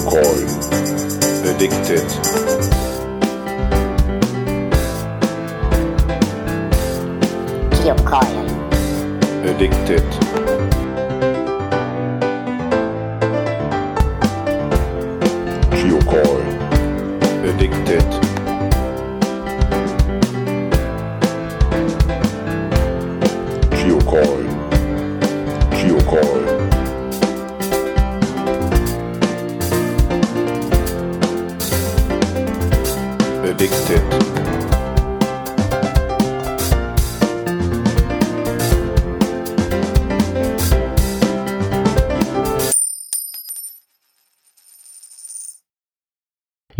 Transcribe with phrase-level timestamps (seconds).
[0.00, 0.48] Geocoin.
[1.44, 2.08] Addicted.
[9.44, 10.19] Addicted.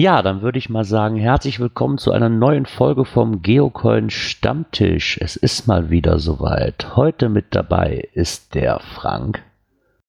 [0.01, 5.19] Ja, dann würde ich mal sagen, herzlich willkommen zu einer neuen Folge vom Geocoin Stammtisch.
[5.21, 6.97] Es ist mal wieder soweit.
[6.97, 9.45] Heute mit dabei ist der Frank,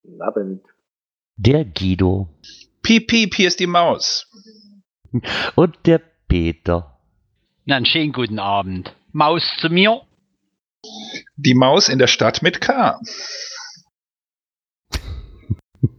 [0.02, 0.62] Guten Abend.
[1.36, 2.30] der Guido
[2.82, 4.32] Piep, piep, hier ist die Maus.
[5.56, 6.00] und der
[6.30, 6.98] Peter.
[7.66, 8.96] Na, einen schönen guten Abend.
[9.12, 10.04] Maus zu mir.
[11.36, 12.98] Die Maus in der Stadt mit K.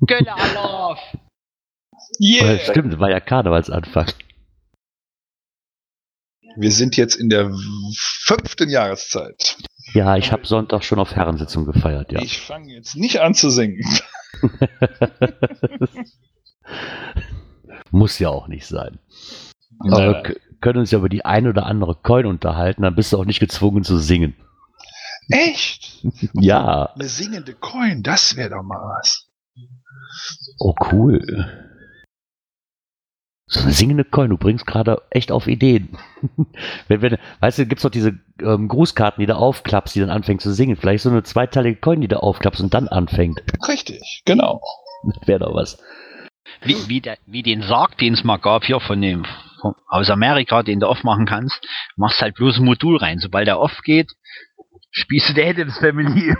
[0.06, 0.98] Gölle Alauf.
[2.22, 2.58] Yeah.
[2.60, 4.06] Stimmt, war ja Karnevalsanfang.
[6.56, 7.50] Wir sind jetzt in der
[7.96, 9.56] fünften Jahreszeit.
[9.94, 12.20] Ja, ich habe Sonntag schon auf Herrensitzung gefeiert, ja.
[12.22, 13.82] Ich fange jetzt nicht an zu singen.
[17.90, 18.98] Muss ja auch nicht sein.
[19.80, 23.18] Aber wir können uns ja über die ein oder andere Coin unterhalten, dann bist du
[23.18, 24.36] auch nicht gezwungen zu singen.
[25.28, 26.04] echt?
[26.34, 29.28] Ja, Eine singende Coin, das wäre doch mal was.
[30.58, 31.71] oh cool.
[33.52, 35.98] So eine singende Coin, du bringst gerade echt auf Ideen.
[36.88, 40.40] wenn, wenn, weißt du, gibt's doch diese ähm, Grußkarten, die du aufklappst, die dann anfängt
[40.40, 40.76] zu singen.
[40.76, 43.42] Vielleicht so eine zweiteilige Coin, die du aufklappst und dann anfängt.
[43.68, 44.62] Richtig, genau.
[45.26, 45.76] Wäre doch was.
[46.62, 49.26] Wie, wie, der, wie den Sarg, den es mal gab hier von dem
[49.60, 51.60] von, aus Amerika, den du aufmachen kannst,
[51.96, 53.18] machst halt bloß ein Modul rein.
[53.18, 54.10] Sobald er aufgeht,
[54.90, 56.34] spielst du der Adams Family.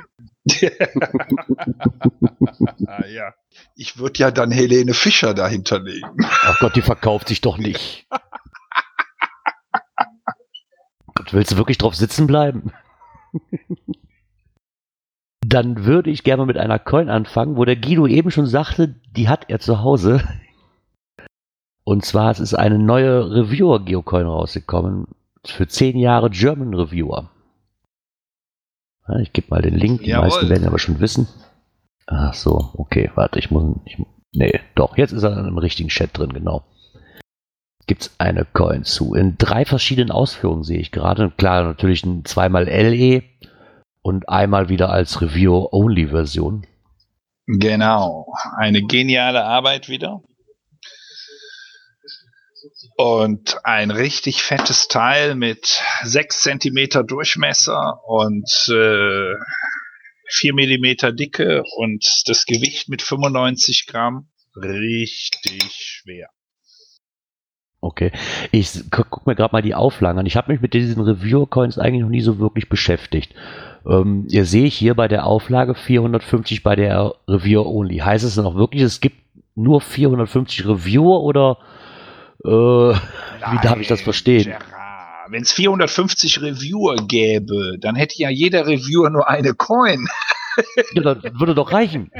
[2.87, 3.33] Ah, ja.
[3.77, 6.17] Ich würde ja dann Helene Fischer dahinter legen.
[6.23, 8.07] Ach Gott, die verkauft sich doch nicht.
[11.15, 12.73] Gott, willst du wirklich drauf sitzen bleiben?
[15.45, 19.29] Dann würde ich gerne mit einer Coin anfangen, wo der Guido eben schon sagte, die
[19.29, 20.23] hat er zu Hause.
[21.85, 25.09] Und zwar es ist eine neue Reviewer-Geocoin rausgekommen
[25.45, 27.32] für 10 Jahre German Reviewer.
[29.21, 30.29] Ich gebe mal den Link, die Jawohl.
[30.29, 31.29] meisten werden aber schon wissen.
[32.07, 33.77] Ach so, okay, warte, ich muss.
[33.85, 33.97] Ich,
[34.33, 36.65] nee, doch, jetzt ist er im richtigen Chat drin, genau.
[37.87, 39.15] Gibt's eine Coin zu.
[39.15, 41.33] In drei verschiedenen Ausführungen sehe ich gerade.
[41.37, 43.23] Klar, natürlich ein zweimal LE
[44.03, 46.67] und einmal wieder als Review-Only-Version.
[47.47, 48.33] Genau.
[48.57, 50.23] Eine geniale Arbeit wieder.
[53.03, 59.35] Und ein richtig fettes Teil mit 6 cm Durchmesser und äh,
[60.29, 64.29] 4 mm Dicke und das Gewicht mit 95 Gramm.
[64.55, 66.29] Richtig schwer.
[67.81, 68.13] Okay.
[68.53, 70.27] Ich gu- guck mir gerade mal die Auflagen an.
[70.27, 73.35] Ich habe mich mit diesen Reviewer-Coins eigentlich noch nie so wirklich beschäftigt.
[73.85, 77.99] Ähm, ihr sehe ich hier bei der Auflage 450 bei der Reviewer-Only.
[77.99, 79.17] Heißt es dann auch wirklich, es gibt
[79.57, 81.59] nur 450 Reviewer oder
[82.45, 84.55] äh, wie darf ich das verstehen?
[85.29, 90.07] Wenn es 450 Reviewer gäbe, dann hätte ja jeder Reviewer nur eine Coin.
[90.95, 92.11] Ja, dann würde doch reichen.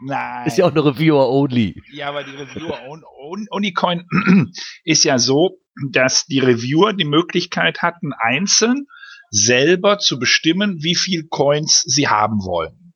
[0.00, 0.46] Nein.
[0.46, 1.82] Ist ja auch eine Reviewer-Only.
[1.92, 4.06] Ja, aber die Reviewer on, on, Unicoin
[4.84, 5.58] ist ja so,
[5.90, 8.86] dass die Reviewer die Möglichkeit hatten, einzeln
[9.30, 12.94] selber zu bestimmen, wie viel Coins sie haben wollen.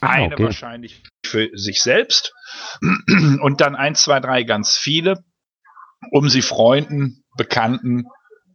[0.00, 0.44] Ah, Eine okay.
[0.44, 2.34] wahrscheinlich für sich selbst
[3.40, 5.24] und dann eins, zwei, drei ganz viele,
[6.10, 8.04] um sie Freunden, Bekannten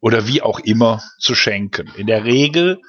[0.02, 1.88] oder wie auch immer zu schenken.
[1.98, 2.80] In der Regel,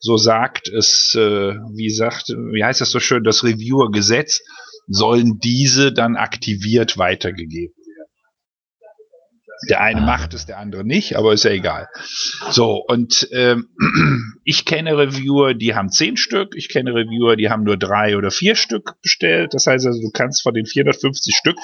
[0.00, 4.42] so sagt es, äh, wie sagt, wie heißt das so schön, das Reviewer-Gesetz,
[4.88, 8.06] sollen diese dann aktiviert weitergegeben werden.
[9.68, 11.88] Der eine macht es, der andere nicht, aber ist ja egal.
[12.50, 13.68] So, und ähm,
[14.44, 18.30] ich kenne Reviewer, die haben zehn Stück, ich kenne Reviewer, die haben nur drei oder
[18.30, 19.54] vier Stück bestellt.
[19.54, 21.56] Das heißt also, du kannst von den 450 Stück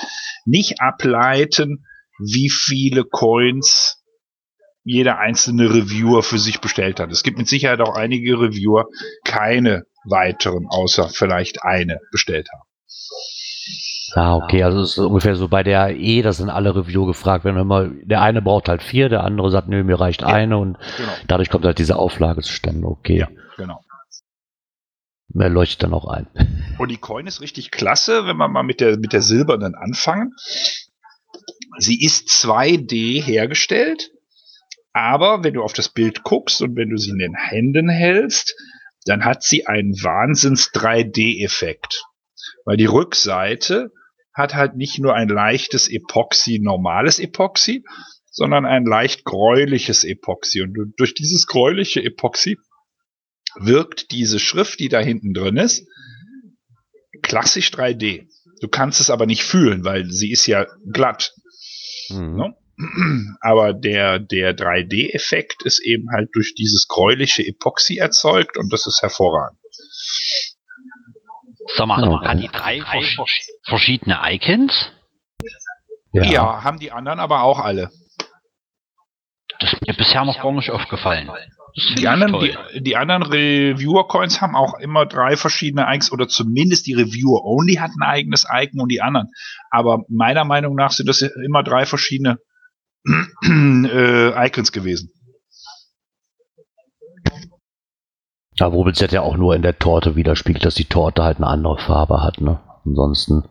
[0.46, 1.84] nicht ableiten,
[2.18, 3.98] wie viele Coins
[4.84, 7.12] jeder einzelne Reviewer für sich bestellt hat.
[7.12, 8.86] Es gibt mit Sicherheit auch einige Reviewer,
[9.24, 12.62] keine weiteren, außer vielleicht eine bestellt haben.
[14.14, 17.44] Ah, okay, also es ist ungefähr so bei der E, das sind alle Review gefragt
[17.44, 17.56] werden.
[17.56, 21.12] Immer, der eine braucht halt vier, der andere sagt, nö, mir reicht eine und Genau.
[21.28, 22.86] dadurch kommt halt diese Auflage zustande.
[22.88, 23.80] Okay, Ja, genau.
[25.28, 26.26] mehr leuchtet dann auch ein.
[26.78, 30.34] Und die Coin ist richtig klasse, wenn wir mal mit der, mit der silbernen anfangen.
[31.78, 34.10] Sie ist 2D hergestellt,
[34.92, 38.54] aber wenn du auf das Bild guckst und wenn du sie in den Händen hältst,
[39.04, 42.04] dann hat sie einen Wahnsinns 3D-Effekt.
[42.64, 43.90] Weil die Rückseite
[44.34, 47.84] hat halt nicht nur ein leichtes Epoxy, normales Epoxy,
[48.30, 50.62] sondern ein leicht gräuliches Epoxy.
[50.62, 52.58] Und durch dieses gräuliche Epoxy
[53.56, 55.86] wirkt diese Schrift, die da hinten drin ist,
[57.22, 58.28] klassisch 3D.
[58.60, 61.34] Du kannst es aber nicht fühlen, weil sie ist ja glatt.
[62.12, 62.36] Mhm.
[62.36, 62.56] Ne?
[63.40, 69.02] Aber der, der 3D-Effekt ist eben halt durch dieses gräuliche Epoxy erzeugt und das ist
[69.02, 69.58] hervorragend.
[71.76, 72.28] Sag mal, Okay.
[72.28, 73.16] hat die drei vers
[73.64, 74.90] verschiedene Icons?
[76.12, 76.62] Ja.
[76.62, 77.90] haben die anderen aber auch alle.
[79.60, 81.30] Das ist mir bisher noch gar nicht aufgefallen.
[81.74, 86.92] Die anderen, die, die anderen Reviewer-Coins haben auch immer drei verschiedene Icons oder zumindest die
[86.92, 89.28] Reviewer-Only hat ein eigenes Icon und die anderen.
[89.70, 92.38] Aber meiner Meinung nach sind das immer drei verschiedene
[93.44, 95.12] äh, Icons gewesen.
[98.56, 101.46] Ja, wobei es ja auch nur in der Torte widerspiegelt, dass die Torte halt eine
[101.46, 102.60] andere Farbe hat, ne?
[102.84, 103.44] Ansonsten.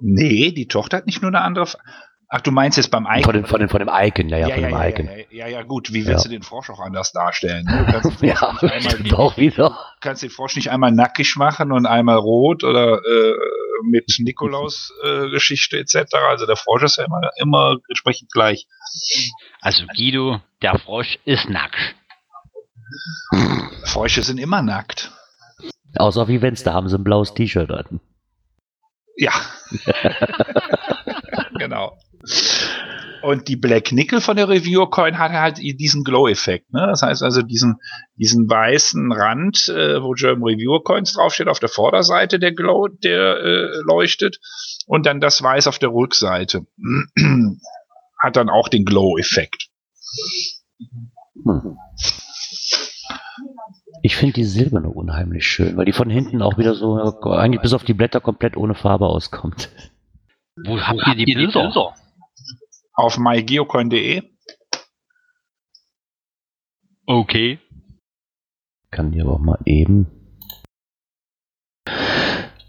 [0.00, 1.64] Nee, die Tochter hat nicht nur eine andere.
[1.64, 1.76] F
[2.32, 3.24] Ach, du meinst jetzt beim Icon?
[3.24, 5.06] Von dem, von dem, von dem Icon, ja, ja, ja, von ja, dem ja, Icon.
[5.06, 5.92] ja, ja, ja, gut.
[5.92, 6.28] Wie willst Ja.
[6.30, 7.64] du den Frosch auch anders darstellen?
[7.64, 7.84] Ne?
[7.86, 9.76] Du kannst, den Ja, Frosch nicht einmal, auch wieder.
[10.00, 13.34] kannst den Frosch nicht einmal nackig machen und einmal rot oder äh,
[13.82, 16.14] mit Nikolaus-Geschichte etc.
[16.28, 18.68] Also der Frosch ist ja immer, immer entsprechend gleich.
[19.60, 21.96] Also Guido, der Frosch ist nackt.
[23.84, 25.10] Frösche sind immer nackt.
[25.96, 28.00] Außer auf Events, da haben sie ein blaues T-Shirt an.
[29.16, 29.32] Ja.
[31.58, 31.96] genau.
[33.22, 36.72] Und die Black Nickel von der Reviewer Coin hat halt diesen Glow-Effekt.
[36.72, 36.86] Ne?
[36.86, 37.76] Das heißt also diesen,
[38.16, 43.36] diesen weißen Rand, äh, wo German Reviewer Coins draufsteht, auf der Vorderseite der Glow, der
[43.36, 44.40] äh, leuchtet.
[44.86, 46.66] Und dann das Weiß auf der Rückseite.
[48.20, 49.68] hat dann auch den Glow-Effekt.
[51.44, 51.76] Hm.
[54.02, 56.96] Ich finde die silberne unheimlich schön, weil die von hinten auch wieder so,
[57.30, 59.68] eigentlich bis auf die Blätter komplett ohne Farbe auskommt.
[60.64, 61.94] Wo habt ihr die Bilder?
[63.00, 64.22] Auf mygeocoin.de.
[67.06, 67.58] Okay.
[68.90, 70.06] Kann die aber auch mal eben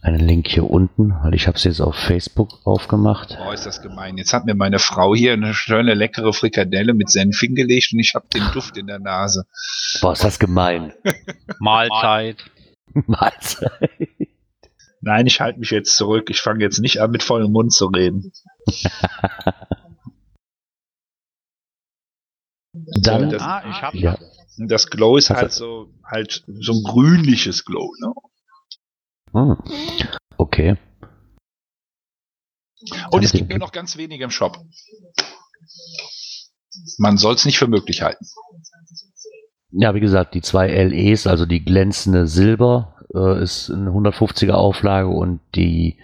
[0.01, 3.37] einen Link hier unten, weil ich habe es jetzt auf Facebook aufgemacht.
[3.37, 4.17] Boah, ist das gemein.
[4.17, 8.15] Jetzt hat mir meine Frau hier eine schöne leckere Frikadelle mit Senf hingelegt und ich
[8.15, 9.45] habe den Duft in der Nase.
[9.99, 10.93] Boah, ist das gemein.
[11.59, 12.37] Mahlzeit.
[12.93, 13.97] Mahlzeit.
[15.01, 16.29] Nein, ich halte mich jetzt zurück.
[16.29, 18.31] Ich fange jetzt nicht an, mit vollem Mund zu reden.
[22.73, 24.17] Dann, das- Ah, ich hab ja,
[24.57, 27.91] Das Glow ist halt so, halt so ein grünliches Glow.
[28.01, 28.13] Ne?
[29.33, 29.57] hm.
[30.37, 30.77] okay.
[33.11, 34.57] Und es gibt nur noch ganz wenige im Shop.
[36.97, 38.25] Man soll es nicht für möglich halten.
[39.71, 45.07] Ja, wie gesagt, die zwei LEs, also die glänzende Silber, äh, ist eine 150er Auflage
[45.09, 45.97] und die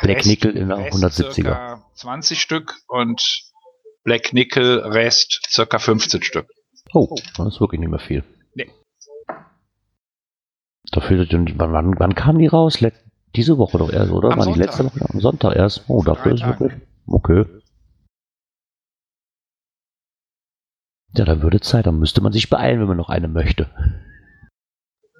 [0.00, 1.32] Black Rest- Nickel in einer Rest 170er.
[1.34, 3.42] Circa 20 Stück und
[4.04, 6.48] Black Nickel Rest circa 15 Stück.
[6.92, 8.24] Oh, das ist wirklich nicht mehr viel.
[8.54, 8.70] Nee.
[10.90, 12.80] Dafür, wann, wann, wann kamen die raus?
[12.80, 12.94] Let
[13.34, 14.30] diese Woche doch erst, oder?
[14.32, 14.66] Am War die Sonntag.
[14.66, 15.10] letzte Woche?
[15.12, 15.84] Am Sonntag erst.
[15.88, 16.82] Oh, dafür drei ist wirklich.
[17.06, 17.44] Okay.
[21.14, 23.70] Ja, dann würde Zeit, dann müsste man sich beeilen, wenn man noch eine möchte.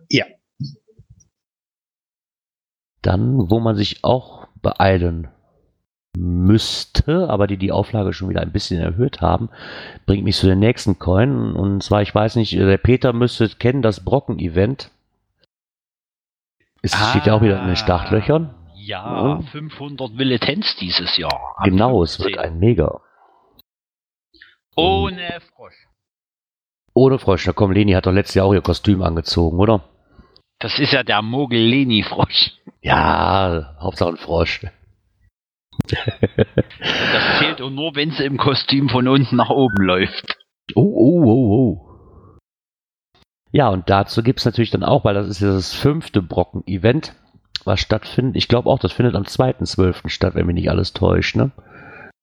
[0.08, 0.26] Ja.
[3.02, 5.28] Dann, wo man sich auch beeilen
[6.16, 9.48] müsste, aber die die Auflage schon wieder ein bisschen erhöht haben,
[10.06, 11.52] bringt mich zu den nächsten Coin.
[11.54, 14.90] Und zwar, ich weiß nicht, der Peter müsste kennen das Brocken-Event.
[16.82, 18.54] Es steht ja auch wieder in den Startlöchern.
[18.74, 19.40] Ja, Ja.
[19.40, 21.54] 500 Militanz dieses Jahr.
[21.62, 22.44] Genau, es wird 15.
[22.52, 23.00] ein Mega.
[24.74, 25.86] Ohne Frosch.
[26.94, 27.46] Ohne Frosch.
[27.46, 29.84] Na komm, Leni hat doch letztes Jahr auch ihr Kostüm angezogen, oder?
[30.58, 32.52] Das ist ja der Mogel-Leni-Frosch.
[32.82, 34.66] Ja, Hauptsache ein Frosch.
[35.88, 40.36] Das zählt nur, wenn sie im Kostüm von unten nach oben läuft.
[40.74, 42.38] Oh, oh, oh, oh.
[43.50, 47.14] Ja, und dazu gibt es natürlich dann auch, weil das ist ja das fünfte Brocken-Event,
[47.64, 48.36] was stattfindet.
[48.36, 50.08] Ich glaube auch, das findet am 2.12.
[50.08, 51.50] statt, wenn mich nicht alles täuscht, ne?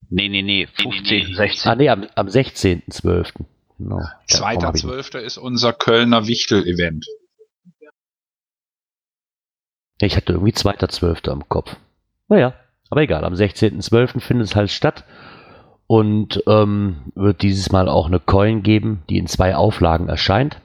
[0.09, 1.71] Nee, nee, nee, 15, 16.
[1.71, 3.33] Ah, nee, am, am 16.12.
[3.77, 3.99] Genau.
[3.99, 5.19] Ja, komm, hab ich- 2.12.
[5.19, 7.05] ist unser Kölner Wichtel-Event.
[10.01, 11.29] Ich hatte irgendwie 2.12.
[11.29, 11.75] am Kopf.
[12.27, 12.53] Naja,
[12.89, 14.19] aber egal, am 16.12.
[14.19, 15.03] findet es halt statt
[15.87, 20.61] und ähm, wird dieses Mal auch eine Coin geben, die in zwei Auflagen erscheint.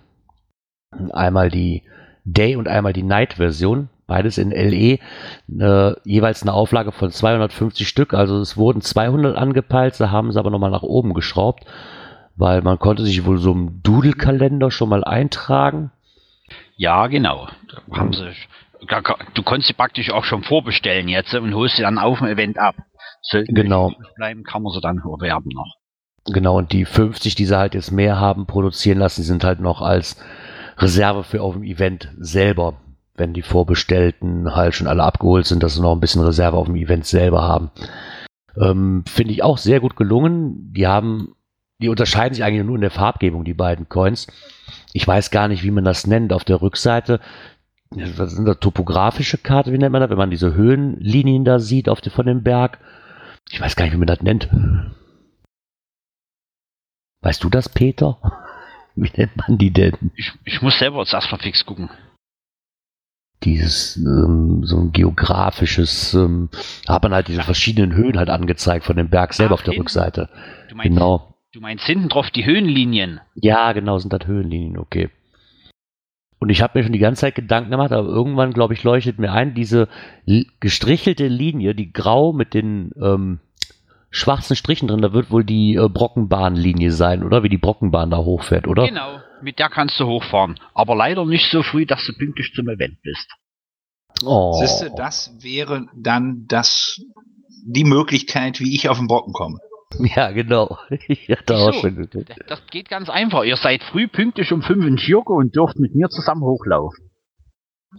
[1.12, 1.82] Einmal die
[2.24, 3.88] Day- und einmal die Night-Version.
[4.06, 4.98] beides in LE,
[5.58, 8.12] äh, jeweils eine Auflage von 250 Stück.
[8.12, 11.64] Also es wurden 200 angepeilt, da haben sie aber nochmal nach oben geschraubt,
[12.36, 15.90] weil man konnte sich wohl so im Doodle-Kalender schon mal eintragen.
[16.76, 17.48] Ja, genau.
[17.68, 18.30] Da haben sie,
[19.34, 22.58] du konntest sie praktisch auch schon vorbestellen jetzt und holst sie dann auf dem Event
[22.58, 22.76] ab.
[23.22, 23.92] Sollten Genau.
[24.16, 25.74] bleiben, kann man sie dann erwerben noch.
[26.26, 29.60] Genau, und die 50, die sie halt jetzt mehr haben produzieren lassen, die sind halt
[29.60, 30.16] noch als
[30.78, 32.74] Reserve für auf dem Event selber.
[33.16, 36.66] Wenn die Vorbestellten halt schon alle abgeholt sind, dass sie noch ein bisschen Reserve auf
[36.66, 37.70] dem Event selber haben.
[38.60, 40.72] Ähm, Finde ich auch sehr gut gelungen.
[40.72, 41.34] Die haben,
[41.80, 44.26] die unterscheiden sich eigentlich nur in der Farbgebung, die beiden Coins.
[44.92, 46.32] Ich weiß gar nicht, wie man das nennt.
[46.32, 47.20] Auf der Rückseite,
[48.16, 51.88] was sind das, topografische Karte, wie nennt man das, wenn man diese Höhenlinien da sieht
[51.88, 52.78] auf die, von dem Berg?
[53.50, 54.48] Ich weiß gar nicht, wie man das nennt.
[57.22, 58.18] Weißt du das, Peter?
[58.96, 60.12] Wie nennt man die denn?
[60.14, 61.90] Ich, ich muss selber jetzt erstmal fix gucken.
[63.42, 66.48] Dieses, ähm, so ein geografisches, ähm,
[66.86, 69.62] da hat man halt diese verschiedenen Höhen halt angezeigt von dem Berg selber Ach, auf
[69.64, 69.82] der hinten.
[69.82, 70.28] Rückseite.
[70.68, 71.34] Du meinst, Genau.
[71.52, 73.20] du meinst hinten drauf die Höhenlinien.
[73.34, 75.10] Ja, genau, sind das Höhenlinien, okay.
[76.44, 79.18] Und ich habe mir schon die ganze Zeit Gedanken gemacht, aber irgendwann, glaube ich, leuchtet
[79.18, 79.88] mir ein, diese
[80.60, 83.40] gestrichelte Linie, die grau mit den ähm,
[84.10, 87.44] schwarzen Strichen drin, da wird wohl die äh, Brockenbahnlinie sein, oder?
[87.44, 88.86] Wie die Brockenbahn da hochfährt, oder?
[88.86, 89.20] Genau.
[89.40, 90.60] Mit der kannst du hochfahren.
[90.74, 93.26] Aber leider nicht so früh, dass du pünktlich zum Event bist.
[94.22, 94.52] Oh.
[94.60, 97.00] Siehst du, das wäre dann das,
[97.64, 99.60] die Möglichkeit, wie ich auf den Brocken komme.
[100.16, 100.78] Ja, genau.
[101.08, 102.34] Ich hatte auch schon geguckt.
[102.48, 103.44] Das, geht ganz einfach.
[103.44, 107.10] Ihr seid früh pünktlich um 5 in Schirke und dürft mit mir zusammen hochlaufen.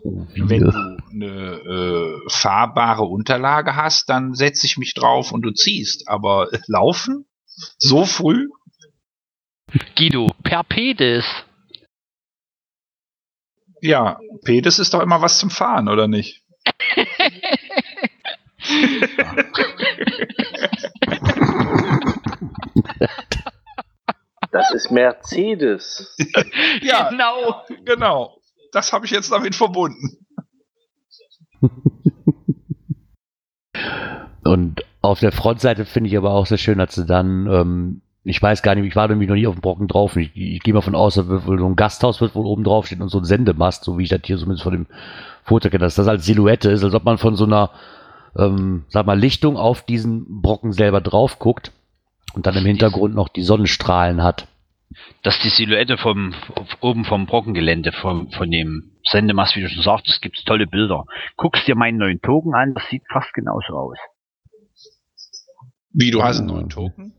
[0.04, 6.10] Wenn du eine äh, fahrbare Unterlage hast, dann setze ich mich drauf und du ziehst.
[6.10, 7.26] Aber laufen?
[7.78, 8.50] So früh?
[9.98, 11.26] Guido, Perpedes.
[13.82, 16.42] Ja, Pedes ist doch immer was zum Fahren, oder nicht?
[24.52, 26.16] Das ist Mercedes.
[26.82, 27.64] Ja, Genau.
[27.84, 28.38] genau.
[28.72, 30.26] Das habe ich jetzt damit verbunden.
[34.44, 38.42] Und auf der Frontseite finde ich aber auch sehr schön, dass sie dann, ähm, ich
[38.42, 40.16] weiß gar nicht, ich war nämlich noch nie auf dem Brocken drauf.
[40.16, 42.64] Ich, ich gehe mal von aus, da wird wohl so ein Gasthaus wird wohl oben
[42.64, 44.86] drauf stehen und so ein Sendemast, so wie ich das hier zumindest von dem
[45.44, 47.72] Foto kenne, dass das als Silhouette ist, als ob man von so einer,
[48.38, 51.72] ähm, sag mal, Lichtung auf diesen Brocken selber drauf guckt
[52.36, 54.48] und dann im Hintergrund noch die Sonnenstrahlen hat.
[55.24, 56.36] Das ist die Silhouette vom,
[56.82, 61.06] oben vom Brockengelände, vom, von dem Sendemast, wie du schon sagtest, gibt's tolle Bilder.
[61.38, 63.98] Guckst dir meinen neuen Token an, das sieht fast genauso aus.
[65.92, 67.14] Wie, du hast einen neuen Token?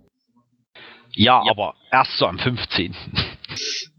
[1.12, 2.94] Ja, aber erst so am 15.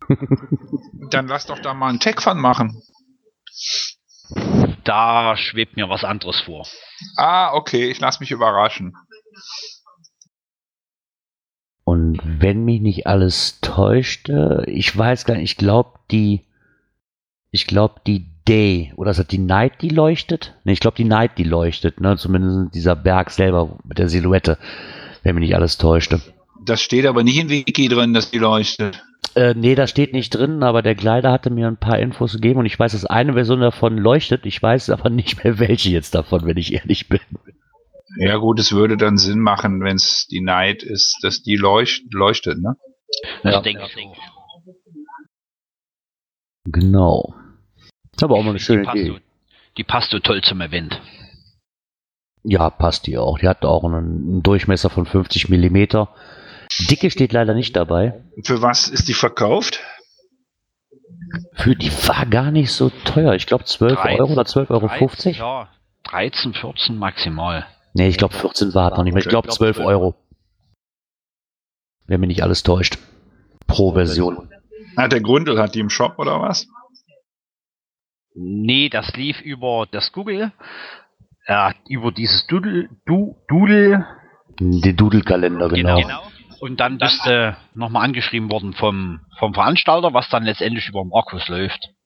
[1.10, 2.82] Dann lass doch da mal einen Tech-Fun machen.
[4.84, 6.68] Da schwebt mir was anderes vor.
[7.18, 8.94] Ah, okay, ich lass mich überraschen.
[11.88, 16.42] Und wenn mich nicht alles täuschte, ich weiß gar nicht, ich glaube die,
[17.52, 20.54] ich glaube die Day, oder ist das die Night, die leuchtet?
[20.66, 24.58] Ne, ich glaube die Night, die leuchtet, ne, zumindest dieser Berg selber mit der Silhouette,
[25.24, 26.20] wenn mich nicht alles täuschte.
[26.66, 29.02] Das steht aber nicht in Wiki drin, dass die leuchtet.
[29.36, 32.60] Äh, nee, da steht nicht drin, aber der Kleider hatte mir ein paar Infos gegeben
[32.60, 36.16] und ich weiß, dass eine Version davon leuchtet, ich weiß aber nicht mehr welche jetzt
[36.16, 37.22] davon, wenn ich ehrlich bin.
[38.20, 42.04] Ja gut, es würde dann Sinn machen, wenn es die Night ist, dass die leucht,
[42.14, 42.76] leuchtet, ne?
[43.44, 43.62] Das Ja.
[43.62, 44.12] denke ich auch.
[46.66, 47.34] Genau.
[48.22, 49.08] Aber auch mal eine Die schöne passt, Idee.
[49.12, 49.18] so,
[49.78, 51.00] die passt so toll zum Event.
[52.44, 53.38] Ja, passt die auch.
[53.40, 56.14] Die hat auch einen, einen Durchmesser von 50 Millimeter.
[56.90, 58.24] Dicke steht leider nicht dabei.
[58.44, 59.82] Für was ist die verkauft?
[61.54, 63.34] Für die war gar nicht so teuer.
[63.34, 64.88] Ich glaube 12 13, Euro oder 12,50 Euro.
[64.88, 65.70] 13, Ja,
[66.04, 67.66] 13, 14 maximal.
[67.98, 69.24] Nee, ich glaube 14 war es noch nicht mehr.
[69.24, 70.14] Ich glaube 12 Euro.
[72.06, 73.00] Wenn mich nicht alles täuscht.
[73.66, 74.50] Pro Version.
[74.96, 76.68] Ah, der Grundel hat die im Shop oder was?
[78.36, 80.52] Nee, das lief über das Google,
[81.48, 84.06] äh, über dieses Doodle, du, Doodle,
[84.60, 86.00] Den Doodle-Kalender, genau.
[86.60, 91.48] Und dann bist du nochmal angeschrieben worden vom, vom Veranstalter, was dann letztendlich über Markus
[91.48, 91.97] läuft.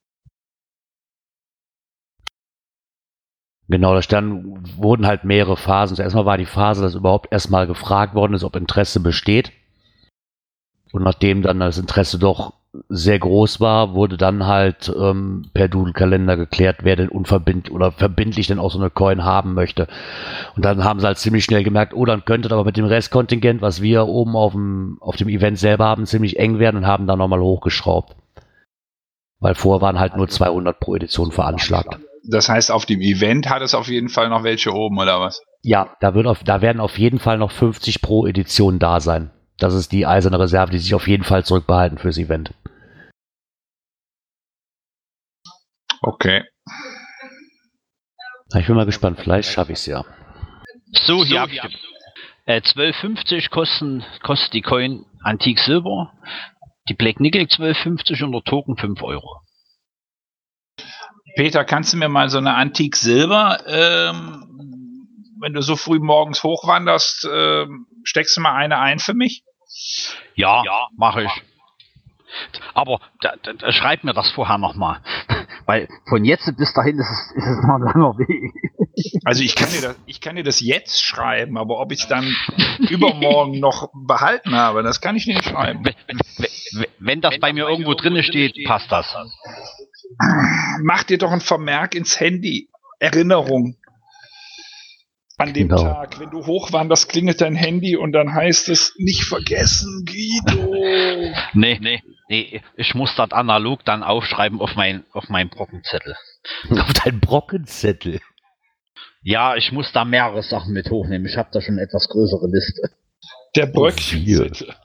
[3.68, 5.96] Genau, da stand, wurden halt mehrere Phasen.
[5.96, 9.51] Zuerst mal war die Phase, dass überhaupt erstmal gefragt worden ist, ob Interesse besteht.
[10.91, 12.53] Und nachdem dann das Interesse doch
[12.88, 18.48] sehr groß war, wurde dann halt ähm, per Doodle-Kalender geklärt, wer denn unverbindlich oder verbindlich
[18.48, 19.88] denn auch so eine Coin haben möchte.
[20.56, 22.86] Und dann haben sie halt ziemlich schnell gemerkt, oh, dann könnte das aber mit dem
[22.86, 26.88] Restkontingent, was wir oben auf dem, auf dem Event selber haben, ziemlich eng werden und
[26.88, 28.15] haben dann nochmal hochgeschraubt.
[29.39, 32.00] Weil vorher waren halt nur 200 pro Edition veranschlagt.
[32.24, 35.42] Das heißt, auf dem Event hat es auf jeden Fall noch welche oben, oder was?
[35.63, 39.32] Ja, da, wird auf, da werden auf jeden Fall noch 50 pro Edition da sein.
[39.58, 42.54] Das ist die eiserne Reserve, die sich auf jeden Fall zurückbehalten fürs Event.
[46.01, 46.44] Okay.
[48.58, 50.04] Ich bin mal gespannt, vielleicht schaffe ich es ja.
[51.06, 51.78] So, hier hab ich die-
[52.46, 56.12] äh, 12,50 kosten, kostet die Coin Antik Silber,
[56.90, 59.42] die Black Nickel 12,50 und der Token 5 Euro.
[61.35, 65.07] Peter, kannst du mir mal so eine Antik Silber, ähm,
[65.39, 69.43] wenn du so früh morgens hochwanderst, ähm, steckst du mal eine ein für mich?
[70.63, 71.31] Ja, mache ich.
[72.73, 75.01] Aber da, da, da schreib mir das vorher nochmal.
[75.65, 78.53] Weil von jetzt bis dahin ist es, ist es noch ein langer Weg.
[79.25, 82.07] Also ich kann dir das, ich kann dir das jetzt schreiben, aber ob ich es
[82.07, 82.35] dann
[82.89, 85.83] übermorgen noch behalten habe, das kann ich nicht schreiben.
[85.85, 85.95] Wenn-
[86.38, 89.13] wenn- Wenn das bei mir irgendwo drinne steht, passt das.
[90.82, 92.70] Mach dir doch einen Vermerk ins Handy.
[93.00, 93.77] Erinnerung.
[95.38, 95.82] An dem Genau.
[95.84, 101.34] Tag, wenn du hochwanderst, klingelt dein Handy und dann heißt es, nicht vergessen, Guido.
[101.53, 106.15] Nee, nee, nee, ich muss das analog dann aufschreiben auf mein, auf meinen Brockenzettel.
[106.72, 108.20] Auf deinen Brockenzettel.
[109.24, 111.27] Ja, ich muss da mehrere Sachen mit hochnehmen.
[111.27, 112.89] Ich habe da schon eine etwas größere Liste.
[113.56, 113.74] Der vier.
[113.74, 114.75] Bröckchenzettel.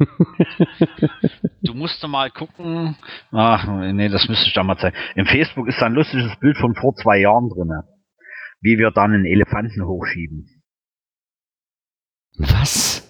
[1.62, 2.96] Du musst mal gucken.
[3.32, 4.96] Ach, nee, das müsste ich da mal zeigen.
[5.14, 7.84] Im Facebook ist da ein lustiges Bild von vor zwei Jahren drinne.
[8.60, 10.62] Wie wir dann einen Elefanten hochschieben.
[12.38, 13.06] Was?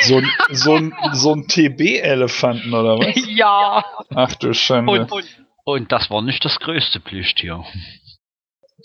[0.00, 3.14] So ein, so ein, so ein TB-Elefanten oder was?
[3.28, 3.84] ja!
[4.14, 4.92] Ach du Schande.
[4.92, 7.64] Und, und, und das war nicht das größte Plüschtier.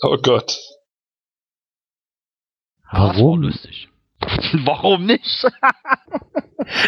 [0.02, 0.58] Oh Gott.
[2.88, 3.42] Aber das war Warum?
[3.42, 3.88] lustig.
[4.64, 5.46] Warum nicht?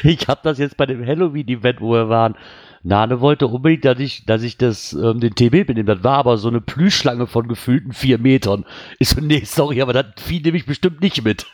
[0.05, 2.35] Ich habe das jetzt bei dem Halloween-Event, wo wir waren.
[2.83, 5.85] Nane wollte unbedingt, dass ich, dass ich das, ähm, den TB benehme.
[5.85, 8.65] Das war aber so eine Plüschschlange von gefühlten vier Metern.
[8.99, 11.47] Ich so, nee, sorry, aber das Vieh nehme ich bestimmt nicht mit.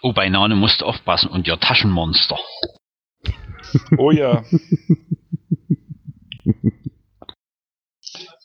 [0.00, 1.30] Oh, bei Nane musst du aufpassen.
[1.30, 2.38] Und ihr Taschenmonster.
[3.96, 4.44] Oh ja.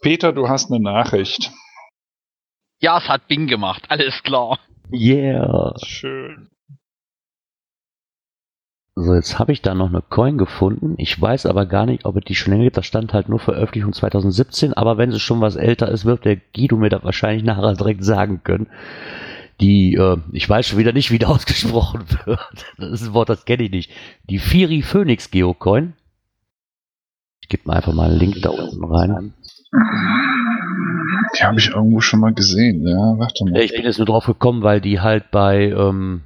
[0.01, 1.51] Peter, du hast eine Nachricht.
[2.79, 3.83] Ja, es hat Bing gemacht.
[3.89, 4.59] Alles klar.
[4.91, 5.73] Yeah.
[5.83, 6.49] Schön.
[8.99, 10.95] So, jetzt habe ich da noch eine Coin gefunden.
[10.97, 12.77] Ich weiß aber gar nicht, ob es die schon länger gibt.
[12.77, 14.73] Das stand halt nur Veröffentlichung 2017.
[14.73, 18.03] Aber wenn sie schon was älter ist, wird der Guido mir das wahrscheinlich nachher direkt
[18.03, 18.67] sagen können.
[19.61, 22.65] Die, äh, ich weiß schon wieder nicht, wie das ausgesprochen wird.
[22.79, 23.91] Das ist ein Wort, das kenne ich nicht.
[24.29, 25.93] Die Firi Phoenix Geocoin.
[27.41, 29.33] Ich gebe mal einfach mal einen Link da unten rein.
[31.35, 32.87] Die habe ich irgendwo schon mal gesehen.
[32.87, 33.59] Ja, warte mal.
[33.59, 36.21] Ich bin jetzt nur drauf gekommen, weil die halt bei, ähm,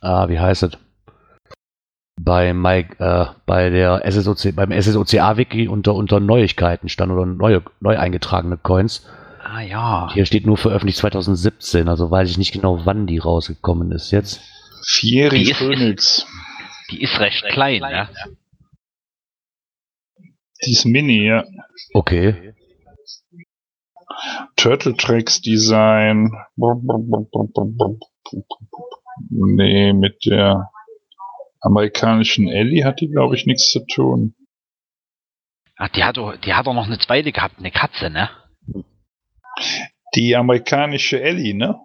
[0.00, 0.72] ah, wie heißt es?
[2.20, 7.98] Bei, Mike, äh, bei der SSOC, beim SSOCA-Wiki unter, unter Neuigkeiten stand oder neue, neu
[7.98, 9.06] eingetragene Coins.
[9.42, 10.10] Ah ja.
[10.12, 14.40] Hier steht nur veröffentlicht 2017, also weiß ich nicht genau, wann die rausgekommen ist jetzt.
[14.86, 16.26] Fieri Die ist- Phoenix.
[16.90, 18.08] Die ist recht klein, ne?
[20.64, 21.44] Die ist Mini, ja.
[21.94, 22.54] Okay.
[24.56, 26.30] Turtle Tracks Design.
[29.30, 30.70] Nee, mit der
[31.60, 34.34] amerikanischen Ellie hat die, glaube ich, nichts zu tun.
[35.76, 38.30] Ach, die hat doch, die hat doch noch eine zweite gehabt, eine Katze, ne?
[40.14, 41.80] Die amerikanische Ellie, ne?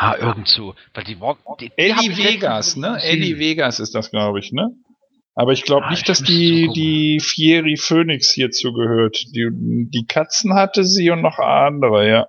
[0.00, 0.74] Ja, irgend so.
[0.94, 1.38] Weil die war.
[1.60, 3.02] Die, die Ellie letztens Vegas, ne?
[3.02, 4.70] Ellie Vegas ist das, glaube ich, ne?
[5.38, 9.22] Aber ich glaube Ah, nicht, ich dass die, die Fieri Phoenix hierzu gehört.
[9.36, 12.26] Die, die Katzen hatte sie und noch andere, ja.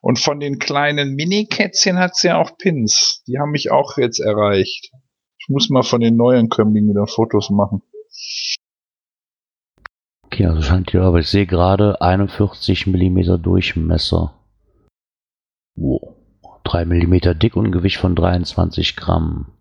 [0.00, 3.22] Und von den kleinen Mini-Kätzchen hat sie ja auch Pins.
[3.26, 4.90] Die haben mich auch jetzt erreicht.
[5.38, 7.82] Ich muss mal von den neuen Kömmlingen wieder Fotos machen.
[10.22, 14.32] Okay, also scheint hier, aber ich sehe gerade 41 mm Durchmesser.
[15.76, 16.16] Wow.
[16.64, 19.53] 3 mm dick und ein Gewicht von 23 Gramm.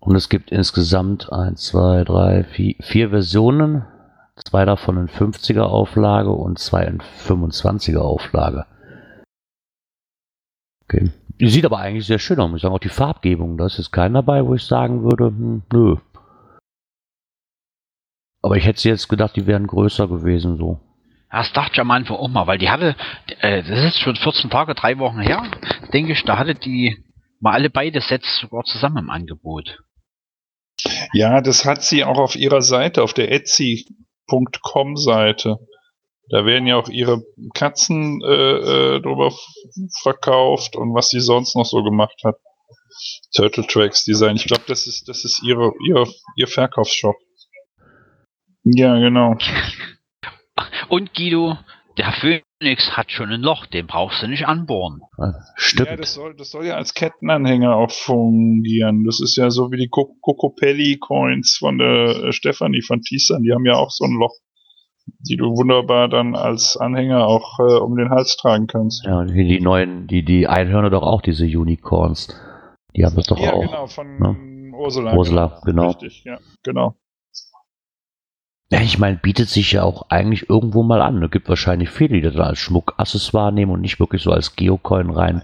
[0.00, 3.84] Und es gibt insgesamt 1, 2, 3, 4, vier Versionen.
[4.36, 8.66] Zwei davon in 50er Auflage und zwei in 25er Auflage.
[10.84, 11.10] Okay.
[11.40, 12.50] Die sieht aber eigentlich sehr schön aus.
[12.54, 15.62] Ich sagen, auch die Farbgebung, da ist jetzt kein dabei, wo ich sagen würde, hm,
[15.72, 15.96] nö.
[18.42, 20.80] Aber ich hätte jetzt gedacht, die wären größer gewesen, so.
[21.30, 22.96] Das dachte ich am Anfang auch mal, weil die hatte,
[23.40, 25.42] äh, das ist schon 14 Tage, drei Wochen her,
[25.92, 27.04] denke ich, da hatte die
[27.40, 29.78] mal alle beide Sets sogar zusammen im Angebot.
[31.12, 35.58] Ja, das hat sie auch auf ihrer Seite, auf der Etsy.com Seite.
[36.30, 37.22] Da werden ja auch ihre
[37.54, 39.32] Katzen äh, äh, drüber
[40.02, 42.36] verkauft und was sie sonst noch so gemacht hat.
[43.34, 44.36] Turtle Tracks Design.
[44.36, 47.16] Ich glaube, das ist das ist ihre ihr ihr Verkaufsshop.
[48.64, 49.36] Ja, genau.
[50.88, 51.56] Und Guido,
[51.96, 52.12] der
[52.60, 55.00] Phoenix hat schon ein Loch, den brauchst du nicht anbohren.
[55.54, 55.90] Stimmt.
[55.90, 59.04] Ja, das soll, das soll ja als Kettenanhänger auch fungieren.
[59.04, 63.42] Das ist ja so wie die Kokopelli-Coins von der äh, Stefanie von Thyssen.
[63.44, 64.34] Die haben ja auch so ein Loch,
[65.20, 69.04] die du wunderbar dann als Anhänger auch äh, um den Hals tragen kannst.
[69.04, 72.28] Ja, und die neuen, die, die Einhörner doch auch, diese Unicorns.
[72.96, 73.60] Die haben das doch ja, auch.
[73.60, 74.72] genau, von ne?
[74.76, 75.14] Ursula.
[75.14, 75.88] Ursula, genau.
[75.88, 76.96] Richtig, ja, genau.
[78.70, 81.22] Ja, ich meine, bietet sich ja auch eigentlich irgendwo mal an.
[81.22, 85.10] Es gibt wahrscheinlich viele, die das als Schmuckaccessoire nehmen und nicht wirklich so als Geocoin
[85.10, 85.42] rein.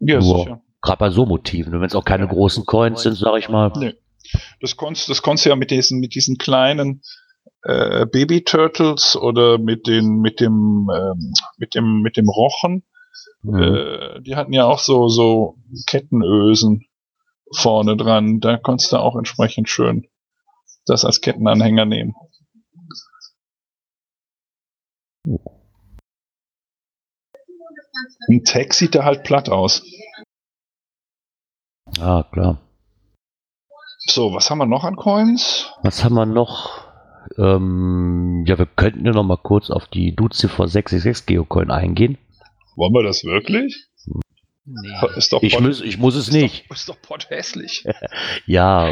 [0.00, 0.62] Ja, Nur- sicher.
[0.82, 1.74] Gerade bei so Motiven.
[1.74, 3.70] Wenn es auch keine großen Coins sind, sage ich mal.
[3.76, 3.92] Nee.
[4.62, 7.02] Das konntest, das konntest du ja mit diesen, mit diesen kleinen
[7.64, 12.84] äh, Baby Turtles oder mit den, mit dem, ähm, mit dem, mit dem Rochen.
[13.42, 13.62] Mhm.
[13.62, 16.86] Äh, die hatten ja auch so, so Kettenösen
[17.54, 18.40] vorne dran.
[18.40, 20.06] Da konntest du auch entsprechend schön
[20.86, 22.14] das als Kettenanhänger nehmen.
[28.28, 29.82] Ein Tag sieht da halt platt aus.
[32.00, 32.60] Ah, klar.
[33.98, 35.70] So, was haben wir noch an Coins?
[35.82, 36.88] Was haben wir noch?
[37.36, 42.18] Ähm, ja, wir könnten ja noch mal kurz auf die Duzifer 666 Geocoin eingehen.
[42.76, 43.86] Wollen wir das wirklich?
[44.64, 44.88] Nee.
[45.16, 46.62] Ist doch Ich Pott- muss, ich muss es nicht.
[46.62, 47.84] Ist doch, ist doch potthässlich.
[48.46, 48.88] Ja,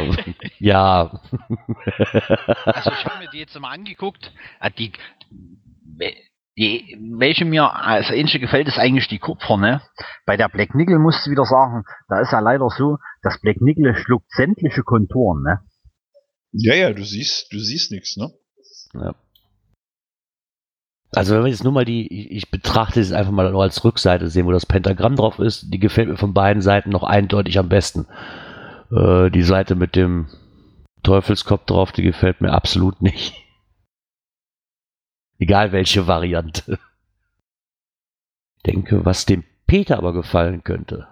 [0.59, 1.21] ja.
[2.65, 4.31] Also ich habe mir die jetzt mal angeguckt.
[4.59, 4.91] Ah, Die,
[6.57, 9.81] die, welche mir als ähnliche gefällt, ist eigentlich die Kupfer, ne?
[10.25, 13.61] Bei der Black Nickel musst du wieder sagen, da ist ja leider so, das Black
[13.61, 15.61] Nickel schluckt sämtliche Konturen, ne?
[16.51, 18.31] Ja, ja, du siehst, du siehst nichts, ne?
[18.93, 19.15] Ja.
[21.11, 23.83] Also wenn wir jetzt nur mal die, ich, ich betrachte es einfach mal nur als
[23.83, 27.57] Rückseite sehen, wo das Pentagramm drauf ist, die gefällt mir von beiden Seiten noch eindeutig
[27.57, 28.05] am besten.
[28.91, 30.27] Äh, die Seite mit dem
[31.03, 33.33] Teufelskopf drauf, die gefällt mir absolut nicht.
[35.39, 36.77] Egal welche Variante.
[38.57, 41.07] Ich denke, was dem Peter aber gefallen könnte.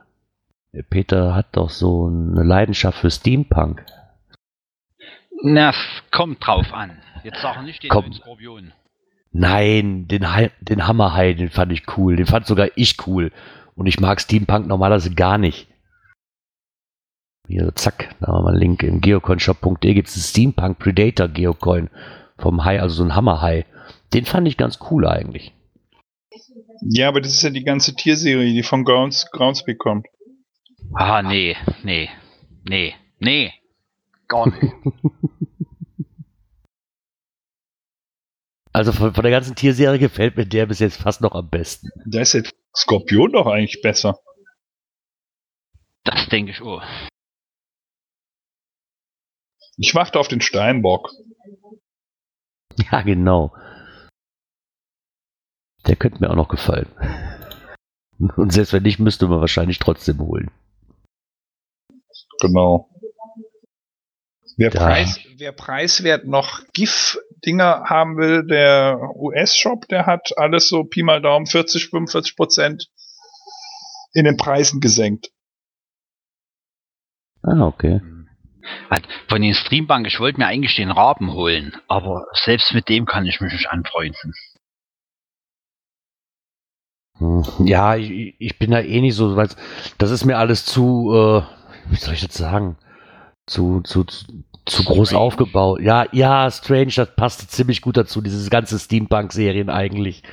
[0.73, 3.85] Der Peter hat doch so eine Leidenschaft für Steampunk.
[5.43, 5.73] Na,
[6.11, 6.99] kommt drauf an.
[7.23, 8.11] Jetzt sag nicht den Komm.
[8.11, 8.73] Skorpion.
[9.31, 10.25] Nein, den,
[10.61, 12.17] den Hammerhai, den fand ich cool.
[12.17, 13.31] Den fand sogar ich cool.
[13.75, 15.67] Und ich mag Steampunk normalerweise gar nicht.
[17.47, 18.83] Hier, zack, da haben wir mal einen Link.
[18.83, 21.89] Im geocoinshop.de gibt es einen Steampunk Predator Geocoin
[22.37, 23.65] vom Hai, also so ein Hammerhai.
[24.13, 25.53] Den fand ich ganz cool eigentlich.
[26.81, 30.07] Ja, aber das ist ja die ganze Tierserie, die von Grounds, Groundspeak kommt.
[30.93, 32.09] Ah, nee, nee,
[32.63, 33.51] nee, nee.
[34.27, 34.73] Gar nicht.
[38.77, 41.89] Also von, von der ganzen Tierserie gefällt mir der bis jetzt fast noch am besten.
[42.05, 42.43] Da ist der
[42.75, 44.19] Skorpion doch eigentlich besser.
[46.03, 46.83] Das denke ich auch.
[49.77, 51.09] Ich warte auf den Steinbock.
[52.91, 53.51] Ja, genau.
[55.87, 56.87] Der könnte mir auch noch gefallen.
[58.35, 60.51] Und selbst wenn nicht, müsste man wahrscheinlich trotzdem holen.
[62.41, 62.89] Genau.
[64.57, 64.71] Wer.
[64.71, 71.21] Preis, wer preiswert noch GIF-Dinger haben will, der US-Shop, der hat alles so Pi mal
[71.21, 72.87] Daumen 40, 45 Prozent
[74.13, 75.29] in den Preisen gesenkt.
[77.43, 78.01] Ah, okay.
[79.29, 83.25] Von den Streambank, ich wollte mir eigentlich den Raben holen, aber selbst mit dem kann
[83.25, 84.33] ich mich nicht anfreunden.
[87.19, 89.49] Hm, Ja, ich, ich bin da eh nicht so, weil
[89.97, 91.41] das ist mir alles zu, äh,
[91.91, 92.77] wie soll ich das sagen,
[93.47, 94.25] zu, zu, zu,
[94.65, 95.81] zu groß aufgebaut.
[95.81, 100.23] Ja, ja, Strange, das passt ziemlich gut dazu, diese ganze Steampunk-Serien eigentlich.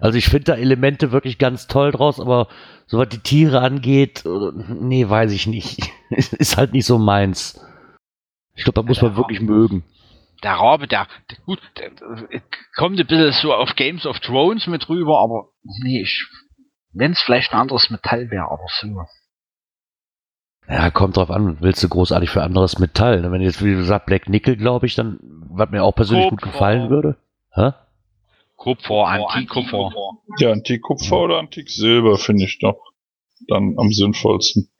[0.00, 2.48] Also ich finde da Elemente wirklich ganz toll draus, aber
[2.86, 5.90] so was die Tiere angeht, äh, nee, weiß ich nicht.
[6.10, 7.60] ist halt nicht so meins.
[8.54, 9.84] Ich glaube, da muss man wirklich mögen.
[10.42, 12.42] Der Rabe, der, der gut, der, der
[12.76, 15.50] kommt ein bisschen so auf Games of Thrones mit rüber, aber
[15.82, 16.26] nee, ich,
[16.92, 19.06] wenn es vielleicht ein anderes Metall wäre, aber so.
[20.68, 23.20] Ja, kommt drauf an, willst du großartig für anderes Metall?
[23.20, 23.30] ne?
[23.30, 25.18] Wenn jetzt, wie gesagt, Black Nickel, glaube ich, dann,
[25.48, 26.52] was mir auch persönlich gut Kupfer.
[26.52, 27.16] gefallen würde.
[27.52, 27.72] Hä?
[28.56, 29.90] Kupfer, Antikupfer.
[30.38, 32.80] Ja, Antik-Kupfer oder Antik-Silber finde ich doch
[33.48, 34.70] dann am sinnvollsten.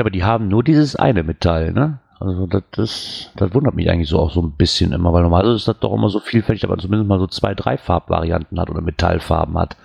[0.00, 1.98] Ja, aber die haben nur dieses eine Metall, ne?
[2.20, 5.56] Also das, das, das wundert mich eigentlich so auch so ein bisschen immer, weil normalerweise
[5.56, 8.80] ist das doch immer so vielfältig, aber zumindest mal so zwei, drei Farbvarianten hat oder
[8.80, 9.76] Metallfarben hat.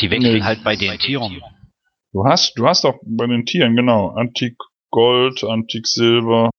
[0.00, 0.42] Die wechseln Nee.
[0.42, 1.40] halt bei den Tieren.
[2.12, 6.50] Du hast, du hast auch bei den Tieren, genau, Antik-Gold, Antik-Silber,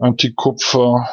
[0.00, 1.08] Antik-Kupfer.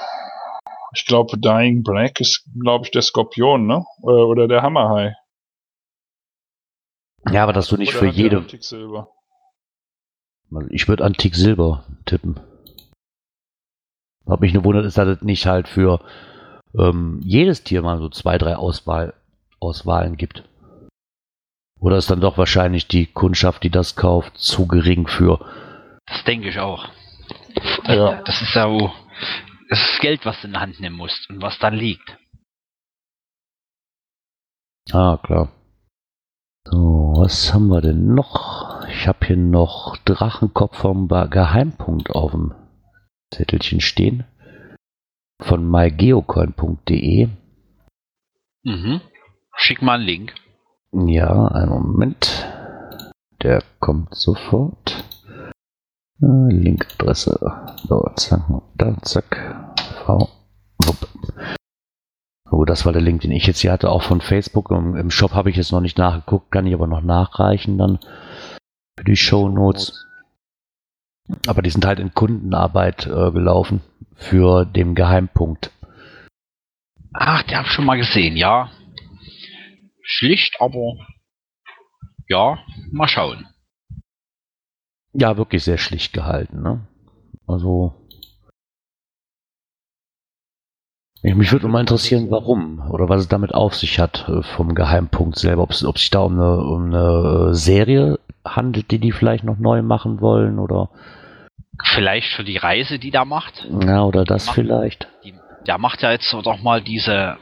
[0.96, 3.86] Ich glaube, Dying Black ist, glaube ich, der Skorpion, ne?
[4.02, 5.14] Oder der Hammerhai.
[7.32, 8.44] Ja, aber das du nicht Oder für jede.
[10.70, 12.40] Ich würde Antik Silber tippen.
[14.26, 16.02] Was mich nur wundert, ist, dass es nicht halt für
[16.78, 19.14] ähm, jedes Tier mal so zwei, drei Auswahl,
[19.60, 20.44] Auswahlen gibt.
[21.80, 25.40] Oder ist dann doch wahrscheinlich die Kundschaft, die das kauft, zu gering für?
[26.06, 26.90] Das denke ich auch.
[27.86, 28.22] Ja.
[28.24, 28.92] Das ist ja wo.
[29.70, 32.18] Das ist Geld, was du in die Hand nehmen musst und was dann liegt.
[34.92, 35.50] Ah, klar.
[36.66, 38.67] So, was haben wir denn noch?
[39.00, 42.56] Ich habe hier noch Drachenkopf vom Geheimpunkt auf dem
[43.32, 44.26] Zettelchen stehen.
[45.40, 47.30] Von mygeocoin.de.
[48.64, 49.02] Mhm.
[49.56, 50.34] Schick mal einen Link.
[50.92, 52.48] Ja, einen Moment.
[53.44, 55.04] Der kommt sofort.
[56.20, 57.40] Äh, Linkadresse.
[57.88, 58.42] So, zack,
[58.74, 59.76] da, zack.
[60.06, 60.28] V.
[60.86, 61.08] Wupp.
[62.50, 64.72] So, das war der Link, den ich jetzt hier hatte, auch von Facebook.
[64.72, 68.00] Im, im Shop habe ich jetzt noch nicht nachgeguckt, kann ich aber noch nachreichen dann
[68.98, 70.06] für die Show Notes.
[71.46, 73.82] Aber die sind halt in Kundenarbeit äh, gelaufen
[74.16, 75.72] für den Geheimpunkt.
[77.14, 78.72] Ach, der hab ich schon mal gesehen, ja.
[80.02, 80.96] Schlicht, aber
[82.30, 82.58] ja,
[82.92, 83.46] mal schauen.
[85.14, 86.88] Ja, wirklich sehr schlicht gehalten, ne?
[87.48, 87.94] Also.
[91.24, 94.76] Ich- Mich würde mal interessieren, warum oder was es damit auf sich hat äh, vom
[94.76, 95.64] Geheimpunkt selber.
[95.64, 98.20] Ob es sich da um eine, um eine äh, Serie
[98.56, 100.90] handelt, die die vielleicht noch neu machen wollen oder
[101.84, 103.68] Vielleicht für die Reise, die der macht.
[103.86, 105.08] ja oder das Mach- vielleicht.
[105.24, 105.34] Die,
[105.68, 107.38] der macht ja jetzt so doch mal diese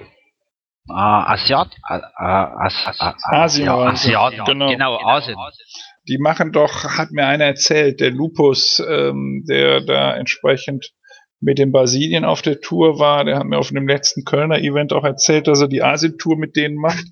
[0.89, 4.69] äh, Asiat, äh, äh, As, As, Asienreise, ja, Asiat, genau.
[4.69, 5.37] genau, Asien.
[6.07, 10.91] Die machen doch, hat mir einer erzählt, der Lupus, ähm, der da entsprechend
[11.39, 14.93] mit den Brasilien auf der Tour war, der hat mir auf dem letzten Kölner Event
[14.93, 17.05] auch erzählt, dass er die Asien-Tour mit denen macht.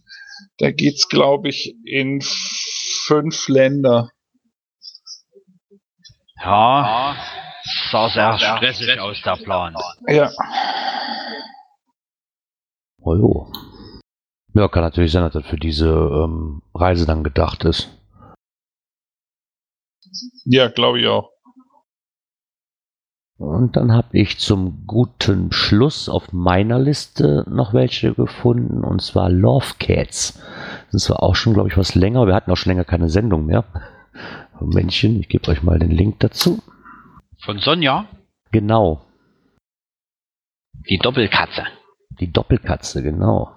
[0.57, 2.21] Da geht's, glaube ich, in
[3.05, 4.09] fünf Länder.
[6.43, 7.15] Ja,
[7.91, 9.75] sah sehr stressig aus, der Plan.
[10.07, 10.31] Ja,
[13.05, 13.51] Oh jo.
[14.53, 17.89] Ja, kann natürlich sein, dass das für diese ähm, Reise dann gedacht ist.
[20.45, 21.32] ja, glaube ich auch.
[23.37, 29.29] Und dann habe ich zum guten Schluss auf meiner Liste noch welche gefunden, und zwar
[29.29, 30.39] Love Cats.
[30.87, 32.27] Das ist zwar auch schon, glaube ich, was länger.
[32.27, 33.65] Wir hatten auch schon länger keine Sendung mehr.
[34.61, 36.61] Männchen, ich gebe euch mal den Link dazu.
[37.39, 38.05] Von Sonja,
[38.51, 39.01] Genau,
[40.87, 41.63] die Doppelkatze.
[42.19, 43.51] die Doppelkatze, genau.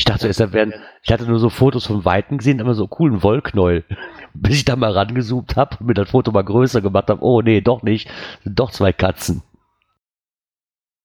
[0.00, 2.88] Ich dachte erst, da wären, ich hatte nur so Fotos von Weitem gesehen, immer so
[2.88, 3.84] coolen Wollknäuel.
[4.34, 7.22] Bis ich da mal rangezoomt habe und mir das Foto mal größer gemacht habe.
[7.22, 8.08] Oh nee, doch nicht.
[8.42, 9.42] Sind doch zwei Katzen.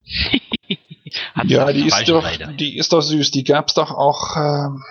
[1.46, 2.26] Ja, die ist doch,
[2.58, 3.32] die ist doch süß.
[3.32, 4.36] Die gab's doch auch.
[4.38, 4.82] Ähm,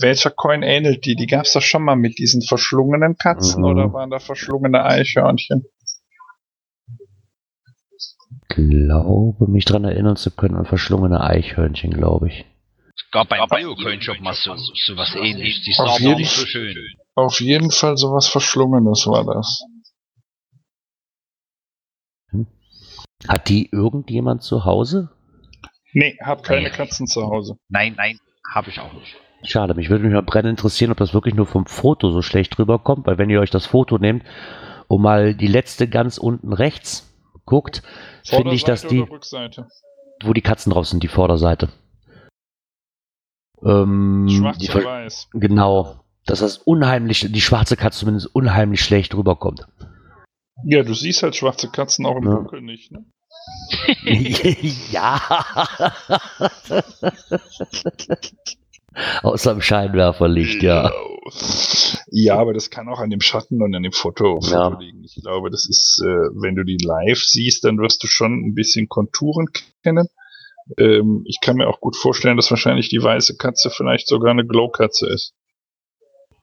[0.00, 1.14] welcher Coin ähnelt die?
[1.14, 3.68] Die gab's doch schon mal mit diesen verschlungenen Katzen Mhm.
[3.68, 5.64] oder waren da verschlungene Eichhörnchen?
[8.48, 12.44] Glaube, mich daran erinnern zu können an verschlungene Eichhörnchen, glaube ich.
[12.96, 15.62] Es gab beim Biocoin-Shop mal so, so was ähnliches.
[15.64, 16.46] Die Auf sah aber jeden nicht so Fall.
[16.46, 16.76] schön.
[17.14, 19.62] Auf jeden Fall sowas Verschlungenes war das.
[23.28, 25.10] Hat die irgendjemand zu Hause?
[25.92, 26.70] Nee, hab keine.
[26.70, 27.58] Katzen zu Hause.
[27.68, 28.18] Nein, nein,
[28.52, 29.16] habe ich auch nicht.
[29.42, 32.58] Schade, mich würde mich mal brennend interessieren, ob das wirklich nur vom Foto so schlecht
[32.58, 34.24] rüberkommt, weil wenn ihr euch das Foto nehmt
[34.88, 37.15] und mal die letzte ganz unten rechts
[37.46, 37.82] guckt,
[38.24, 39.68] finde ich, dass die, Rückseite?
[40.22, 41.68] wo die Katzen drauf sind, die Vorderseite.
[43.64, 45.28] Ähm, Schwarz die weiß.
[45.32, 49.66] genau, dass das unheimlich, die schwarze Katze zumindest unheimlich schlecht rüberkommt.
[50.64, 52.34] Ja, du siehst halt schwarze Katzen auch im Ja.
[52.34, 53.04] Dunkeln nicht, ne?
[54.90, 55.20] ja.
[59.22, 60.90] Außer im Scheinwerferlicht, ja.
[62.10, 64.78] Ja, aber das kann auch an dem Schatten und an dem Foto, Foto Ja.
[64.78, 65.02] liegen.
[65.04, 68.54] Ich glaube, das ist, äh, wenn du die live siehst, dann wirst du schon ein
[68.54, 69.46] bisschen Konturen
[69.82, 70.08] kennen.
[70.78, 74.46] Ähm, ich kann mir auch gut vorstellen, dass wahrscheinlich die weiße Katze vielleicht sogar eine
[74.46, 75.34] Glow-Katze ist.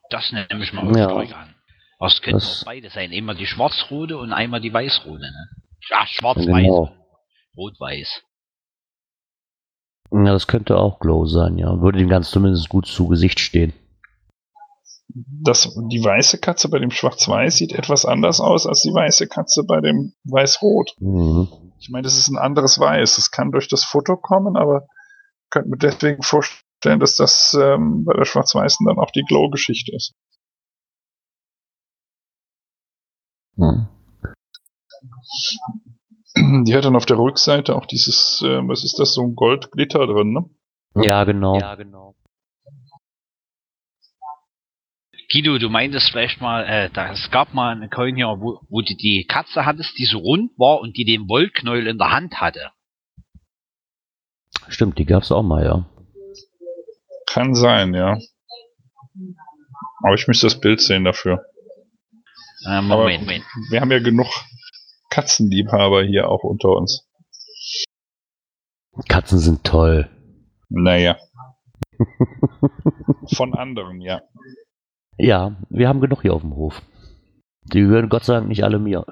[0.10, 1.10] Das nehme ich mal Ja.
[1.10, 1.56] stark an.
[2.00, 3.12] Was können Das- auch beide sein?
[3.12, 5.48] Einmal die schwarz-rote und einmal die weiß-rote, ne?
[5.90, 6.46] Ja, schwarz-weiß.
[6.46, 6.92] Genau.
[7.58, 8.22] Rot-weiß.
[10.14, 11.82] Ja, das könnte auch Glow sein, ja.
[11.82, 13.74] Würde dem Ganzen zumindest gut zu Gesicht stehen.
[15.08, 19.64] Das, die weiße Katze bei dem Schwarz-Weiß sieht etwas anders aus als die weiße Katze
[19.64, 20.96] bei dem Weiß-Rot.
[21.00, 21.48] Mhm.
[21.80, 23.16] Ich meine, das ist ein anderes Weiß.
[23.16, 24.86] Das kann durch das Foto kommen, aber
[25.44, 29.96] ich könnte mir deswegen vorstellen, dass das ähm, bei der Schwarz-Weißen dann auch die Glow-Geschichte
[29.96, 30.14] ist.
[33.56, 33.88] Mhm.
[36.36, 40.08] Die hat dann auf der Rückseite auch dieses, äh, was ist das, so ein Goldglitter
[40.08, 40.50] drin, ne?
[41.04, 41.60] Ja, genau.
[41.60, 42.16] Ja, genau.
[45.32, 48.82] Guido, du meintest vielleicht mal, äh, da, es gab mal eine Coin hier, wo, wo
[48.82, 52.40] du die Katze hattest, die so rund war und die den Wollknäuel in der Hand
[52.40, 52.72] hatte.
[54.68, 55.86] Stimmt, die gab's auch mal, ja.
[57.28, 58.18] Kann sein, ja.
[60.04, 61.46] Aber ich müsste das Bild sehen dafür.
[62.68, 63.46] Äh, Moment, Moment.
[63.72, 64.28] Wir haben ja genug
[65.14, 67.08] Katzenliebhaber hier auch unter uns.
[69.08, 70.10] Katzen sind toll.
[70.70, 71.18] Naja.
[73.36, 74.22] Von anderen, ja.
[75.18, 76.82] Ja, wir haben genug hier auf dem Hof.
[77.66, 79.06] Die gehören Gott sei Dank nicht alle mir.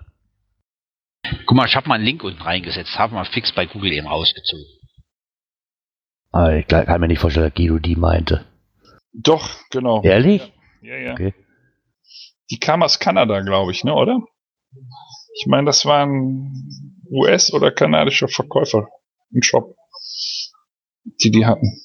[1.46, 4.08] Guck mal, ich habe mal einen Link unten reingesetzt, habe mal fix bei Google eben
[4.08, 4.66] rausgezogen.
[6.32, 8.44] Aber ich kann mir nicht vorstellen, dass Guido die meinte.
[9.14, 10.02] Doch, genau.
[10.02, 10.52] Ehrlich?
[10.82, 11.14] Ja, ja.
[11.14, 11.36] Okay.
[12.50, 14.20] Die kam aus Kanada, glaube ich, ne, oder?
[15.42, 16.54] Ich meine, das war ein
[17.10, 18.88] US- oder kanadischer Verkäufer
[19.32, 19.76] im Shop,
[21.24, 21.82] die die hatten.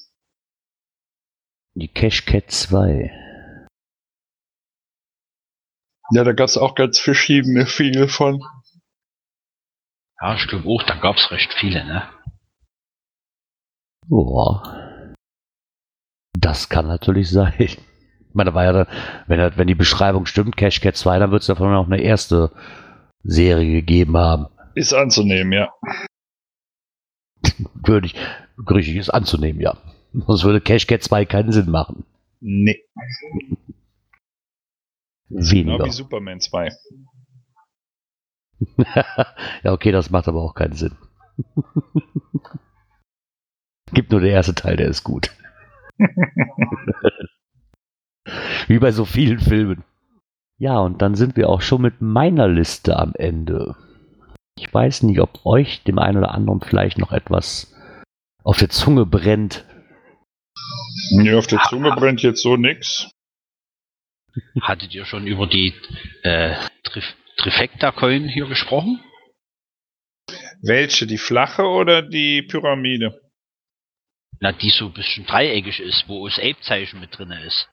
[1.75, 3.11] Die Cash Cat 2.
[6.11, 8.45] Ja, da gab es auch ganz verschiedene viele von.
[10.21, 12.07] Ja, ich glaube auch, da gab's recht viele, ne?
[14.07, 15.14] Boah.
[16.38, 17.55] Das kann natürlich sein.
[17.59, 17.79] Ich
[18.35, 18.87] meine, da war ja dann,
[19.27, 22.53] wenn, wenn die Beschreibung stimmt, Cash Cat 2, dann wird es davon auch eine erste
[23.27, 24.47] Serie gegeben haben.
[24.75, 25.73] Ist anzunehmen, ja.
[27.75, 28.15] Würde ich,
[28.71, 29.77] richtig ist anzunehmen, ja.
[30.12, 32.05] Sonst würde Cash Cat 2 keinen Sinn machen.
[32.41, 32.83] Nee.
[35.29, 35.85] Genau Weniger.
[35.85, 36.71] wie Superman 2.
[39.65, 40.97] ja, okay, das macht aber auch keinen Sinn.
[43.93, 45.31] Gibt nur der erste Teil, der ist gut.
[48.67, 49.85] Wie bei so vielen Filmen.
[50.59, 53.77] Ja, und dann sind wir auch schon mit meiner Liste am Ende.
[54.59, 57.75] Ich weiß nicht, ob euch dem einen oder anderen vielleicht noch etwas
[58.42, 59.66] auf der Zunge brennt.
[61.11, 63.11] Nee, auf der Zunge brennt jetzt so nix.
[64.62, 65.75] Hattet ihr schon über die
[66.23, 67.05] äh, Trif
[67.37, 69.01] Trifecta-Coin hier gesprochen?
[70.62, 71.07] Welche?
[71.07, 73.21] Die flache oder die Pyramide?
[74.40, 77.69] Na, die so ein bisschen dreieckig ist, wo das Ape-Zeichen mit drin ist.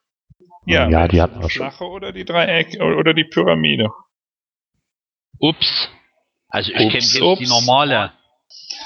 [0.66, 1.62] Ja, Ja, die hatten wir schon.
[1.70, 3.90] flache oder die Dreieck oder die Pyramide?
[5.38, 5.88] Ups.
[6.48, 7.40] Also ich kenne jetzt ups.
[7.40, 8.12] die normale.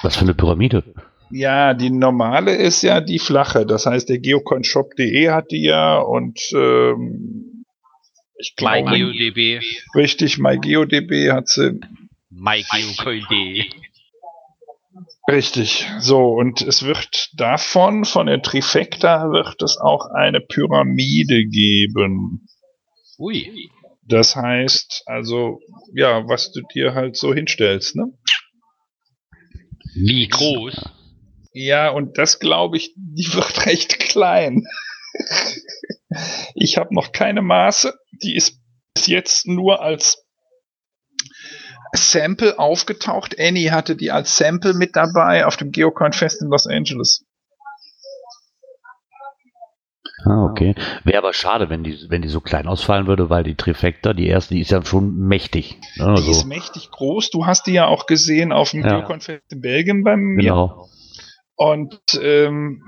[0.03, 0.83] Was für eine Pyramide?
[1.31, 3.67] Ja, die normale ist ja die flache.
[3.67, 7.65] Das heißt, der geocoinshop.de hat die ja und ähm,
[8.39, 9.61] ich glaube, MyGeoDB.
[9.95, 11.81] richtig, MyGeoDB hat sie.
[12.31, 13.65] MyGeocoin.de.
[15.29, 15.87] Richtig.
[15.99, 22.49] So, und es wird davon, von der Trifecta, wird es auch eine Pyramide geben.
[23.19, 23.71] Ui.
[24.07, 25.61] Das heißt, also,
[25.95, 28.07] ja, was du dir halt so hinstellst, ne?
[29.95, 30.81] Wie groß?
[31.53, 34.65] Ja, und das glaube ich, die wird recht klein.
[36.55, 37.93] ich habe noch keine Maße.
[38.23, 38.63] Die ist
[38.95, 40.27] bis jetzt nur als
[41.95, 43.37] Sample aufgetaucht.
[43.39, 47.25] Annie hatte die als Sample mit dabei auf dem Geocoin Fest in Los Angeles.
[50.25, 50.75] Ah, okay.
[51.05, 54.27] Wäre aber schade, wenn die, wenn die so klein ausfallen würde, weil die Trifecta, die
[54.27, 55.79] erste, die ist ja schon mächtig.
[55.97, 56.05] Ne?
[56.07, 57.31] Die Also, ist mächtig groß.
[57.31, 58.99] Du hast die ja auch gesehen auf dem Ja.
[58.99, 60.43] Geocoin Fest in Belgien bei mir.
[60.43, 60.89] genau.
[61.55, 62.83] Und ähm,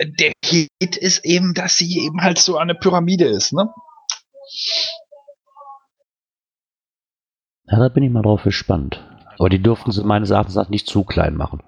[0.00, 3.70] der Hit ist eben, dass sie eben halt so eine Pyramide ist, ne?
[7.66, 9.02] Ja, da bin ich mal drauf gespannt.
[9.38, 11.62] Aber die dürften sie meines Erachtens nach nicht zu klein machen.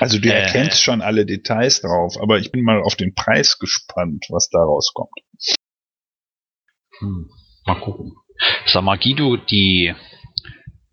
[0.00, 0.42] Also du Äh.
[0.42, 4.58] erkennst schon alle Details drauf, aber ich bin mal auf den Preis gespannt, was da
[4.58, 5.10] rauskommt.
[6.98, 7.30] Hm.
[7.66, 8.12] Mal gucken.
[8.66, 9.94] Sag mal, Guido, die,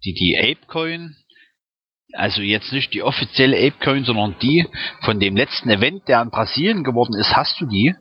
[0.03, 1.15] die, die Apecoin,
[2.13, 4.67] also jetzt nicht die offizielle Apecoin, sondern die
[5.03, 7.95] von dem letzten Event, der in Brasilien geworden ist, hast du die?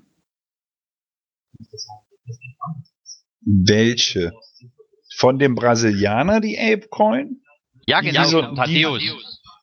[3.41, 4.33] Welche?
[5.19, 7.43] Von dem Brasilianer die Apecoin,
[7.87, 9.03] Ja, Die genau, so- von Thaddeus.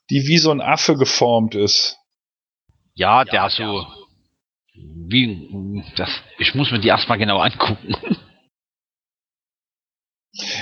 [0.10, 1.98] die wie so ein Affe geformt ist.
[2.94, 3.86] Ja, der so,
[4.74, 7.96] wie, das, ich muss mir die erstmal genau angucken.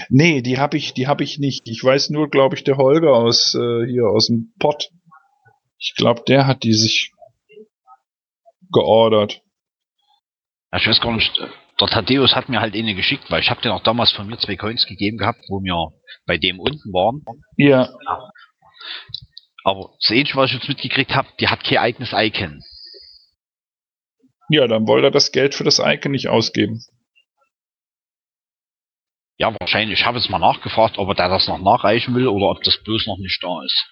[0.09, 1.67] Nee, die habe ich, die habe ich nicht.
[1.67, 4.91] Ich weiß nur, glaube ich, der Holger aus äh, hier aus dem Pott.
[5.79, 7.11] Ich glaube, der hat die sich
[8.71, 9.41] geordert.
[10.71, 11.31] Ja, Ich weiß gar nicht,
[11.79, 14.37] der Thaddeus hat mir halt eine geschickt, weil ich habe den auch damals von mir
[14.37, 15.91] zwei Coins gegeben gehabt, wo wir
[16.25, 17.23] bei dem unten waren.
[17.57, 17.89] Ja,
[19.63, 22.61] Aber das Ähnliche, was ich jetzt mitgekriegt habe, die hat kein eigenes Icon.
[24.49, 26.83] ja, dann wollte er das Geld für das Icon nicht ausgeben.
[29.37, 29.99] Ja, wahrscheinlich.
[30.01, 32.77] Ich habe jetzt mal nachgefragt, ob er da das noch nachreichen will oder ob das
[32.83, 33.89] bloß noch nicht da ist.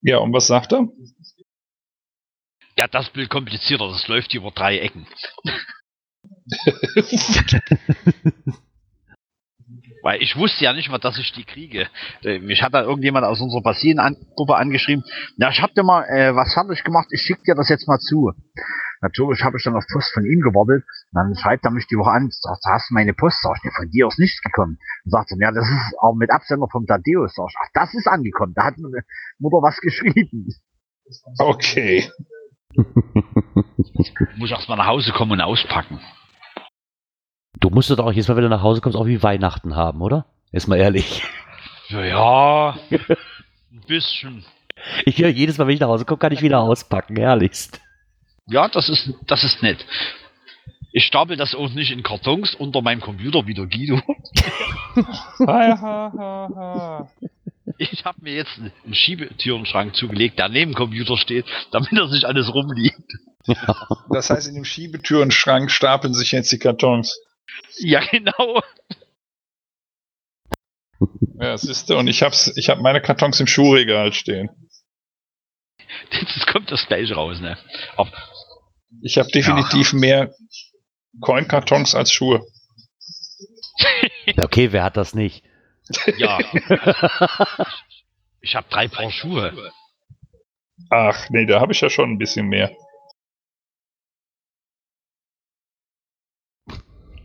[0.00, 0.88] Ja, und was sagt er?
[2.78, 5.06] Ja, das Bild komplizierter, das läuft über drei Ecken.
[10.02, 11.86] Weil ich wusste ja nicht mal, dass ich die kriege.
[12.24, 15.04] Äh, Mich hat da irgendjemand aus unserer Brasilien-Gruppe angeschrieben.
[15.36, 17.98] Na, ich hab dir mal äh, was fertig gemacht, ich schick dir das jetzt mal
[17.98, 18.32] zu.
[19.00, 20.84] Natürlich habe ich dann auf Post von ihm gewartet.
[21.12, 23.40] Dann schreibt er mich die Woche an, sagt, hast du meine Post?
[23.42, 24.78] Sag ich, nee, von dir ist nichts gekommen.
[25.04, 27.34] Dann sagt er, ja, das ist auch mit Absender vom Tadeus.
[27.34, 28.54] Sag ich, ach, das ist angekommen.
[28.54, 29.04] Da hat meine
[29.38, 30.48] Mutter was geschrieben.
[31.38, 32.10] Okay.
[33.98, 36.00] Ich muss erst mal nach Hause kommen und auspacken.
[37.60, 40.00] Du musst doch auch jedes Mal, wenn du nach Hause kommst, auch wie Weihnachten haben,
[40.00, 40.26] oder?
[40.52, 41.22] Ist mal ehrlich.
[41.88, 44.44] Ja, ja ein bisschen.
[45.04, 47.80] Ich höre jedes Mal, wenn ich nach Hause komme, kann ich wieder auspacken, herrlichst.
[48.46, 49.84] Ja, das ist, das ist nett.
[50.92, 54.00] Ich stapel das auch nicht in Kartons unter meinem Computer wie der Guido.
[57.78, 62.26] Ich habe mir jetzt einen Schiebetürenschrank zugelegt, der neben dem Computer steht, damit er sich
[62.26, 63.00] alles rumliegt.
[64.10, 67.18] Das heißt, in dem Schiebetürenschrank stapeln sich jetzt die Kartons.
[67.78, 68.62] Ja, genau.
[71.40, 74.48] Ja, siehst du, und ich hab's, ich hab meine Kartons im Schuhregal stehen.
[76.10, 77.58] Jetzt kommt das gleich raus, ne?
[77.96, 78.12] Aber
[79.02, 80.34] Ich habe definitiv mehr
[81.20, 82.40] Coin-Kartons als Schuhe.
[84.26, 85.44] Ja, Okay, wer hat das nicht?
[86.16, 86.38] ja.
[88.44, 89.72] Ich habe drei Paar Schuhe.
[90.90, 92.76] Ach, nee, da habe ich ja schon ein bisschen mehr.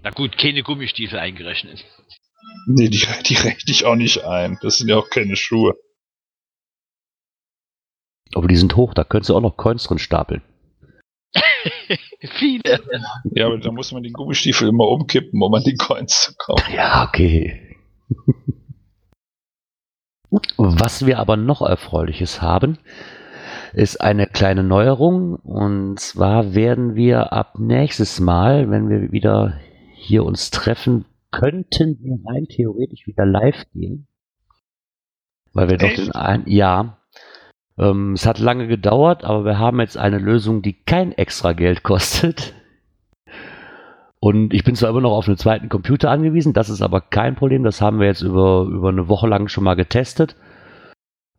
[0.07, 1.83] Na gut, keine Gummistiefel eingerechnet.
[2.65, 4.57] Nee, die, die rechne ich auch nicht ein.
[4.61, 5.75] Das sind ja auch keine Schuhe.
[8.33, 10.43] Aber die sind hoch, da könntest du auch noch Coins drin stapeln.
[12.39, 12.79] Viele.
[13.31, 16.63] Ja, aber da muss man den Gummistiefel immer umkippen, um an die Coins zu kommen.
[16.73, 17.75] Ja, okay.
[20.55, 22.77] Was wir aber noch Erfreuliches haben,
[23.73, 25.35] ist eine kleine Neuerung.
[25.35, 29.59] Und zwar werden wir ab nächstes Mal, wenn wir wieder
[30.07, 34.07] hier uns treffen, könnten wir rein theoretisch wieder live gehen.
[35.53, 35.99] Weil wir doch Echt?
[35.99, 36.97] den ein, ja.
[37.77, 41.83] Ähm, es hat lange gedauert, aber wir haben jetzt eine Lösung, die kein extra Geld
[41.83, 42.53] kostet.
[44.19, 47.35] Und ich bin zwar immer noch auf einen zweiten Computer angewiesen, das ist aber kein
[47.35, 47.63] Problem.
[47.63, 50.35] Das haben wir jetzt über, über eine Woche lang schon mal getestet.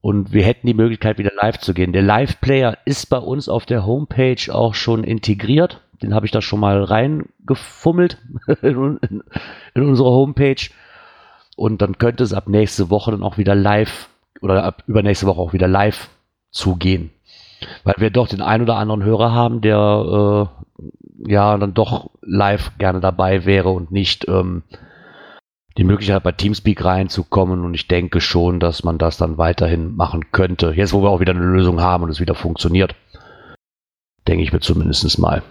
[0.00, 1.92] Und wir hätten die Möglichkeit, wieder live zu gehen.
[1.92, 5.82] Der Live-Player ist bei uns auf der Homepage auch schon integriert.
[6.02, 8.18] Den habe ich da schon mal reingefummelt
[8.62, 9.22] in, in,
[9.74, 10.70] in unsere Homepage.
[11.56, 14.08] Und dann könnte es ab nächste Woche dann auch wieder live
[14.40, 16.08] oder ab übernächste Woche auch wieder live
[16.50, 17.10] zugehen.
[17.82, 20.48] Weil wir doch den ein oder anderen Hörer haben, der
[21.26, 24.62] äh, ja dann doch live gerne dabei wäre und nicht ähm,
[25.76, 27.64] die Möglichkeit hat, bei Teamspeak reinzukommen.
[27.64, 30.72] Und ich denke schon, dass man das dann weiterhin machen könnte.
[30.74, 32.94] Jetzt, wo wir auch wieder eine Lösung haben und es wieder funktioniert.
[34.26, 35.42] Denke ich mir zumindest mal.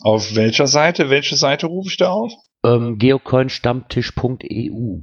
[0.00, 1.10] Auf welcher Seite?
[1.10, 2.32] Welche Seite rufe ich da auf?
[2.64, 5.00] Ähm, geocoinstammtisch.eu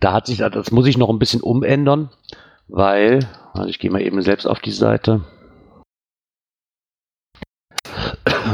[0.00, 2.10] Da hat sich, das muss ich noch ein bisschen umändern,
[2.68, 5.24] weil, also ich gehe mal eben selbst auf die Seite.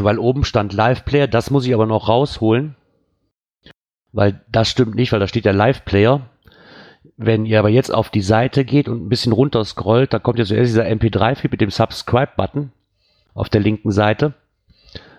[0.01, 2.77] Weil oben stand Live-Player, das muss ich aber noch rausholen.
[4.13, 6.29] Weil das stimmt nicht, weil da steht der Live-Player.
[7.17, 10.39] Wenn ihr aber jetzt auf die Seite geht und ein bisschen runter scrollt, da kommt
[10.39, 12.73] ja zuerst dieser MP3-Feed mit dem Subscribe-Button
[13.35, 14.35] auf der linken Seite.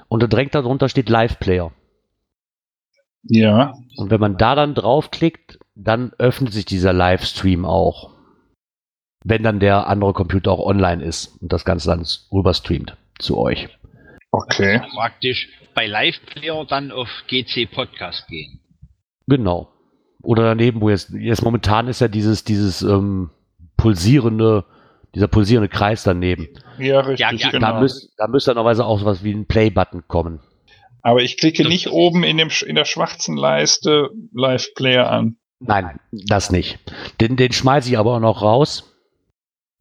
[0.08, 1.72] Und da direkt darunter steht Live-Player.
[3.24, 3.74] Ja.
[3.98, 8.14] Und wenn man da dann draufklickt, dann öffnet sich dieser Livestream auch.
[9.24, 13.38] Wenn dann der andere Computer auch online ist und das Ganze dann rüber streamt zu
[13.38, 13.68] euch.
[14.32, 14.82] Okay.
[14.94, 18.60] Praktisch bei Live-Player dann auf GC Podcast gehen.
[19.28, 19.70] Genau.
[20.22, 23.32] Oder daneben, wo jetzt, jetzt momentan ist ja dieses, dieses ähm,
[23.78, 24.66] pulsierende,
[25.16, 26.50] dieser pulsierende Kreis daneben.
[26.78, 27.68] Ja, richtig, Ja, ja, genau.
[27.72, 30.42] Da, müsst, da müsste dann normalerweise auch sowas wie ein Play-Button kommen.
[31.02, 35.38] Aber ich klicke nicht oben in, dem, in der schwarzen Leiste Live Player an.
[35.60, 36.80] Nein, das nicht.
[37.22, 38.92] Den, den schmeiße ich aber auch noch raus.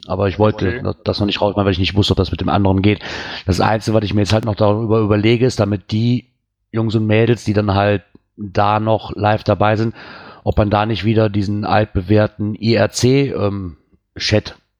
[0.07, 0.93] Aber ich wollte Okay.
[1.03, 2.99] das noch nicht rausmachen, weil ich nicht wusste, ob das mit dem anderen geht.
[3.47, 6.31] Das Einzige, was ich mir jetzt halt noch darüber überlege, ist, damit die
[6.71, 8.03] Jungs und Mädels, die dann halt
[8.37, 9.95] da noch live dabei sind,
[10.43, 13.77] ob man da nicht wieder diesen altbewährten IRC-Chat ähm,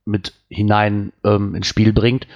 [0.06, 2.28] mit hinein ähm, ins Spiel bringt,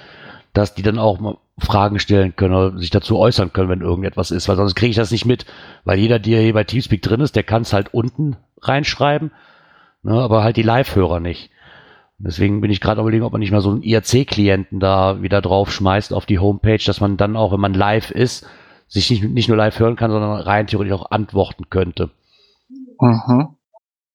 [0.52, 4.30] dass die dann auch mal Fragen stellen können oder sich dazu äußern können, wenn irgendetwas
[4.30, 5.46] ist, weil sonst kriege ich das nicht mit,
[5.84, 9.30] weil jeder, der hier bei Teamspeak drin ist, der kann es halt unten reinschreiben,
[10.02, 11.50] ne, aber halt die Live-Hörer nicht.
[12.18, 16.12] Deswegen bin ich gerade überlegen, ob man nicht mal so einen IRC-Klienten da wieder draufschmeißt
[16.12, 18.46] auf die Homepage, dass man dann auch, wenn man live ist,
[18.88, 22.10] sich nicht, nicht nur live hören kann, sondern rein theoretisch auch antworten könnte
[23.00, 23.56] Mhm.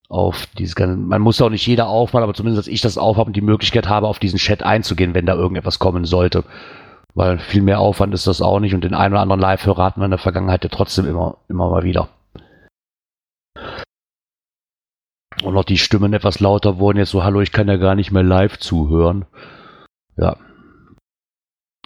[0.08, 0.96] Auf dieses ganze.
[0.96, 3.88] Man muss auch nicht jeder aufmachen, aber zumindest, dass ich das aufhabe und die Möglichkeit
[3.88, 6.44] habe, auf diesen Chat einzugehen, wenn da irgendetwas kommen sollte.
[7.14, 10.00] Weil viel mehr Aufwand ist das auch nicht und den einen oder anderen Live-Hörer hatten
[10.00, 12.08] wir in der Vergangenheit ja trotzdem immer, immer mal wieder.
[15.42, 18.10] Und noch die Stimmen etwas lauter wurden jetzt so, hallo, ich kann ja gar nicht
[18.10, 19.26] mehr live zuhören.
[20.16, 20.36] Ja.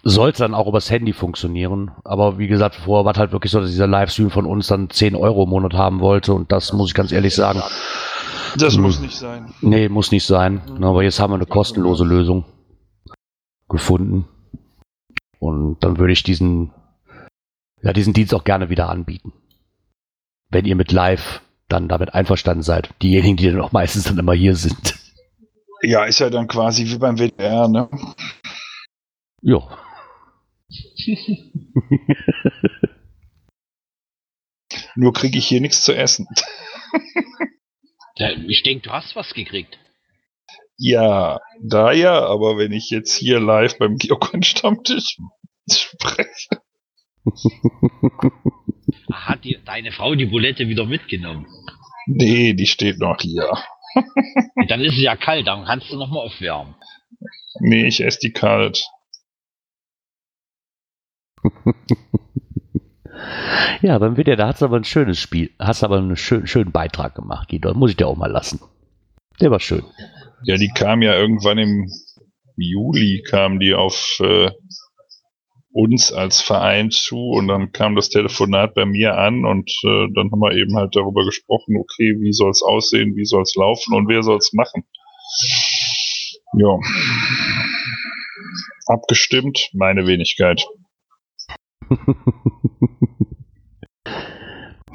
[0.03, 1.91] Sollte dann auch übers Handy funktionieren.
[2.05, 4.89] Aber wie gesagt, vorher war es halt wirklich so, dass dieser Livestream von uns dann
[4.89, 6.33] 10 Euro im Monat haben wollte.
[6.33, 7.62] Und das muss ich ganz ehrlich sagen.
[8.59, 8.82] Das Hm.
[8.82, 9.53] muss nicht sein.
[9.61, 10.62] Nee, muss nicht sein.
[10.78, 12.45] Na, Aber jetzt haben wir eine kostenlose Lösung
[13.68, 14.26] gefunden.
[15.38, 16.72] Und dann würde ich diesen,
[17.82, 19.32] ja, diesen Dienst auch gerne wieder anbieten.
[20.51, 22.91] Wenn ihr mit live dann damit einverstanden seid.
[23.01, 24.99] Diejenigen, die dann auch meistens dann immer hier sind.
[25.82, 27.88] Ja, ist ja dann quasi wie beim WDR, ne?
[29.41, 29.61] Ja.
[34.97, 36.26] Nur kriege ich hier nichts zu essen.
[38.49, 39.79] Ich denke, du hast was gekriegt.
[40.77, 45.18] Ja, da ja, aber wenn ich jetzt hier live beim Geocon-Stammtisch
[45.71, 46.62] spreche.
[49.12, 51.47] Hat dir deine Frau die Bulette wieder mitgenommen?
[52.07, 53.53] Nee, die steht noch hier.
[54.68, 56.75] Dann ist es ja kalt, dann kannst du nochmal aufwärmen.
[57.61, 58.85] Nee, ich esse die kalt.
[63.83, 66.72] Ja, beim WDR, da hast du aber ein schönes Spiel, hast aber einen schön, schönen
[66.72, 67.74] Beitrag gemacht, Guido.
[67.74, 68.61] Muss ich dir auch mal lassen.
[69.41, 69.85] Der war schön.
[70.45, 71.91] Ja, die kam ja irgendwann im
[72.57, 74.51] Juli, kam die auf äh,
[75.72, 80.31] uns als Verein zu und dann kam das Telefonat bei mir an und äh, dann
[80.31, 84.22] haben wir eben halt darüber gesprochen, okay, wie soll's aussehen, wie soll's laufen und wer
[84.22, 84.85] soll's machen.
[86.59, 86.76] Ja.
[88.87, 90.66] Abgestimmt, meine Wenigkeit.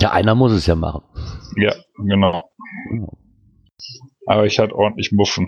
[0.02, 1.04] Ja, einer muss es ja machen.
[1.58, 2.44] Ja, genau.
[4.28, 5.48] Aber ich hatte ordentlich Muffen.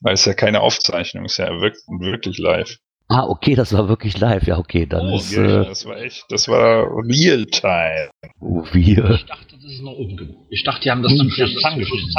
[0.00, 2.76] Weil es ja keine Aufzeichnung ist, ja wirklich, wirklich live.
[3.08, 4.46] Ah, okay, das war wirklich live.
[4.46, 8.10] Ja, okay, dann Oh, ist Ja, äh, das war echt, das war Real-Time.
[8.40, 9.10] wir.
[9.10, 10.46] Ich dachte, das ist noch umgebaut.
[10.50, 12.10] Ich dachte, die haben das zum Schluss zusammengeschnitten.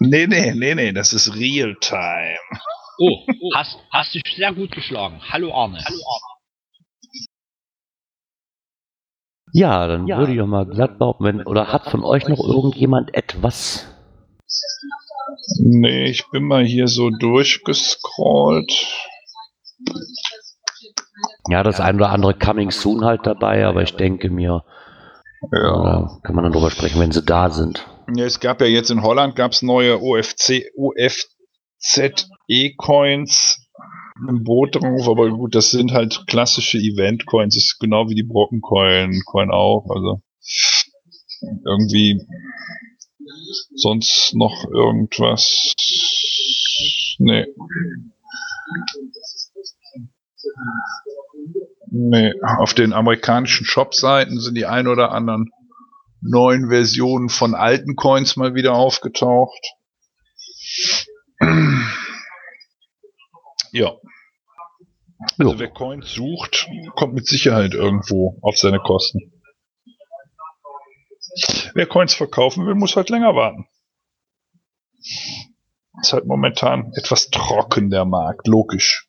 [0.00, 2.38] Nee, nee, nee, nee, das ist Real-Time.
[2.98, 5.20] Oh, oh, hast, hast dich sehr gut geschlagen.
[5.30, 5.78] Hallo Arne.
[5.84, 6.39] Hallo Arne.
[9.52, 13.14] Ja, dann würde ich auch mal glatt behaupten, wenn, oder hat von euch noch irgendjemand
[13.14, 13.86] etwas?
[15.62, 18.72] Nee, ich bin mal hier so durchgescrollt.
[21.48, 24.62] Ja, das ein oder andere Coming Soon halt dabei, aber ich denke mir,
[25.52, 25.82] Ja.
[25.82, 27.86] da kann man dann drüber sprechen, wenn sie da sind.
[28.14, 28.24] ja.
[28.24, 33.59] Es gab ja jetzt in Holland gab's neue OFC, OFZE-Coins
[34.28, 39.22] im Boot drauf, aber gut, das sind halt klassische Event-Coins, ist genau wie die Brocken-Coin,
[39.24, 40.22] Coin auch, also
[41.64, 42.20] irgendwie
[43.74, 45.74] sonst noch irgendwas.
[47.18, 47.46] Nee.
[51.92, 55.50] Nee, auf den amerikanischen Shop-Seiten sind die ein oder anderen
[56.20, 59.74] neuen Versionen von alten Coins mal wieder aufgetaucht.
[63.72, 63.96] Ja.
[65.38, 65.58] Also Jo.
[65.58, 69.32] wer Coins sucht, kommt mit Sicherheit irgendwo auf seine Kosten.
[71.74, 73.66] Wer Coins verkaufen will, muss halt länger warten.
[76.00, 79.06] Ist halt momentan etwas trocken der Markt, logisch.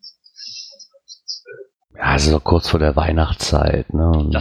[1.95, 4.09] Ja, doch kurz vor der Weihnachtszeit, ne?
[4.09, 4.35] Und,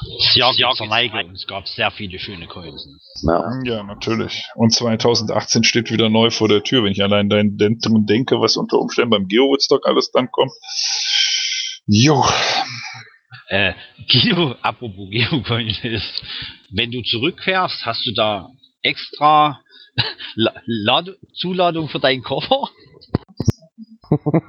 [0.00, 1.32] Das das Jahr ja, zur Neigung.
[1.32, 2.86] Es gab sehr viele schöne Coins.
[3.22, 3.60] ja.
[3.64, 4.44] Ja, natürlich.
[4.54, 8.56] Und 2018 steht wieder neu vor der Tür, wenn ich allein dein Dentum denke, was
[8.56, 10.52] unter Umständen beim Geo-Woodstock alles dann kommt.
[11.86, 12.24] Jo.
[13.48, 13.72] Äh,
[14.10, 16.22] Guido, apropos Geocoins ist,
[16.70, 18.50] wenn du zurückfährst, hast du da
[18.82, 19.60] extra
[20.34, 22.68] La Lad Zuladung für deinen Koffer?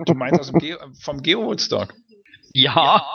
[0.06, 1.94] Du meinst aus dem Geo vom Geo-Woodstock?
[2.54, 3.06] Ja.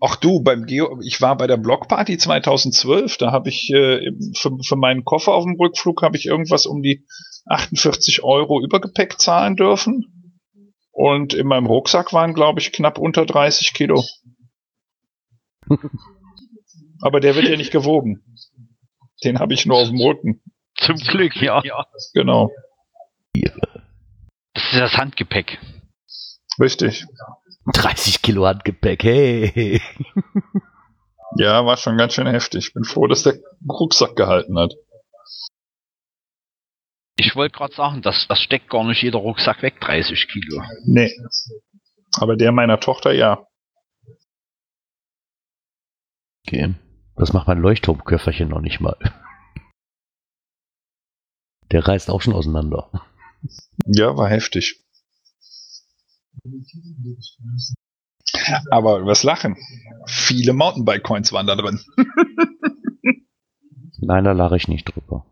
[0.00, 4.56] Ach du, beim Geo, ich war bei der Blockparty 2012, da habe ich äh, für,
[4.62, 7.06] für meinen Koffer auf dem Rückflug habe ich irgendwas um die
[7.46, 10.10] 48 Euro Übergepäck zahlen dürfen.
[10.92, 14.04] Und in meinem Rucksack waren, glaube ich, knapp unter 30 Kilo.
[17.00, 18.22] Aber der wird ja nicht gewogen.
[19.24, 20.40] Den habe ich nur auf dem Rücken.
[20.76, 21.62] Zum Glück, ja.
[22.14, 22.50] Genau.
[24.54, 25.58] Das ist das Handgepäck.
[26.60, 27.06] Richtig.
[27.72, 29.80] 30 Kilo Handgepäck, hey.
[31.36, 32.72] Ja, war schon ganz schön heftig.
[32.74, 33.38] Bin froh, dass der
[33.68, 34.74] Rucksack gehalten hat.
[37.16, 40.62] Ich wollte gerade sagen, das, das steckt gar nicht jeder Rucksack weg, 30 Kilo.
[40.84, 41.12] Nee.
[42.16, 43.46] Aber der meiner Tochter ja.
[46.46, 46.74] Okay.
[47.16, 48.96] Das macht mein Leuchtturmköfferchen noch nicht mal.
[51.70, 52.90] Der reißt auch schon auseinander.
[53.86, 54.83] Ja, war heftig.
[58.70, 59.56] Aber übers Lachen.
[60.06, 61.80] Viele Mountainbike-Coins waren da drin.
[63.98, 65.24] Nein, da lache ich nicht drüber.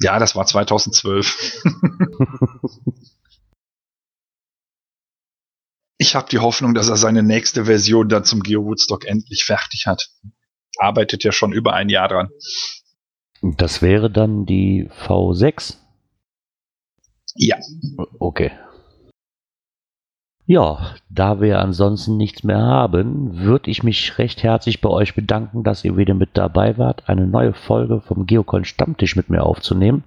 [0.00, 1.62] Ja, das war 2012.
[5.98, 9.86] ich habe die Hoffnung, dass er seine nächste Version dann zum Geo Woodstock endlich fertig
[9.86, 10.10] hat.
[10.78, 12.30] Arbeitet ja schon über ein Jahr dran.
[13.40, 15.76] Das wäre dann die V6?
[17.36, 17.56] Ja.
[18.18, 18.52] Okay.
[20.46, 25.62] Ja, da wir ansonsten nichts mehr haben, würde ich mich recht herzlich bei euch bedanken,
[25.62, 30.04] dass ihr wieder mit dabei wart, eine neue Folge vom Geocon Stammtisch mit mir aufzunehmen.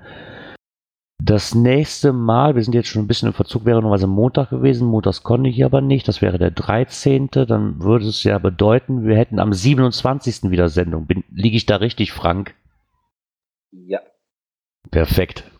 [1.19, 4.87] Das nächste Mal, wir sind jetzt schon ein bisschen im Verzug, wäre normalerweise Montag gewesen.
[4.87, 6.07] Montags konnte ich aber nicht.
[6.07, 7.29] Das wäre der 13.
[7.31, 10.51] Dann würde es ja bedeuten, wir hätten am 27.
[10.51, 11.07] wieder Sendung.
[11.07, 12.53] Bin, liege ich da richtig, Frank?
[13.71, 13.99] Ja.
[14.91, 15.51] Perfekt.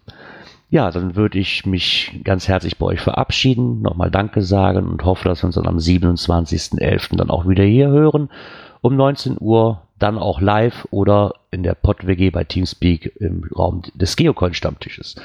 [0.69, 5.29] Ja, dann würde ich mich ganz herzlich bei euch verabschieden, nochmal Danke sagen und hoffe,
[5.29, 7.15] dass wir uns dann am 27.11.
[7.15, 8.29] dann auch wieder hier hören.
[8.81, 14.15] Um 19 Uhr, dann auch live oder in der Pod-WG bei Teamspeak im Raum des
[14.17, 15.15] Geocoin-Stammtisches.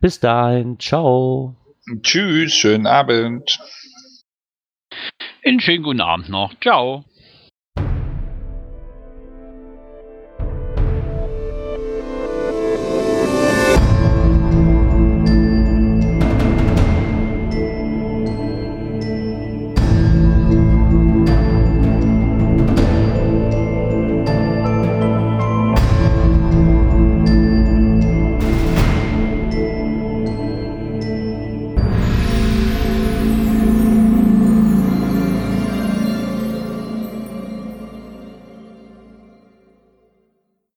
[0.00, 1.56] Bis dahin, ciao.
[2.02, 3.58] Tschüss, schönen Abend.
[5.44, 6.52] Einen schönen guten Abend noch.
[6.60, 7.04] Ciao.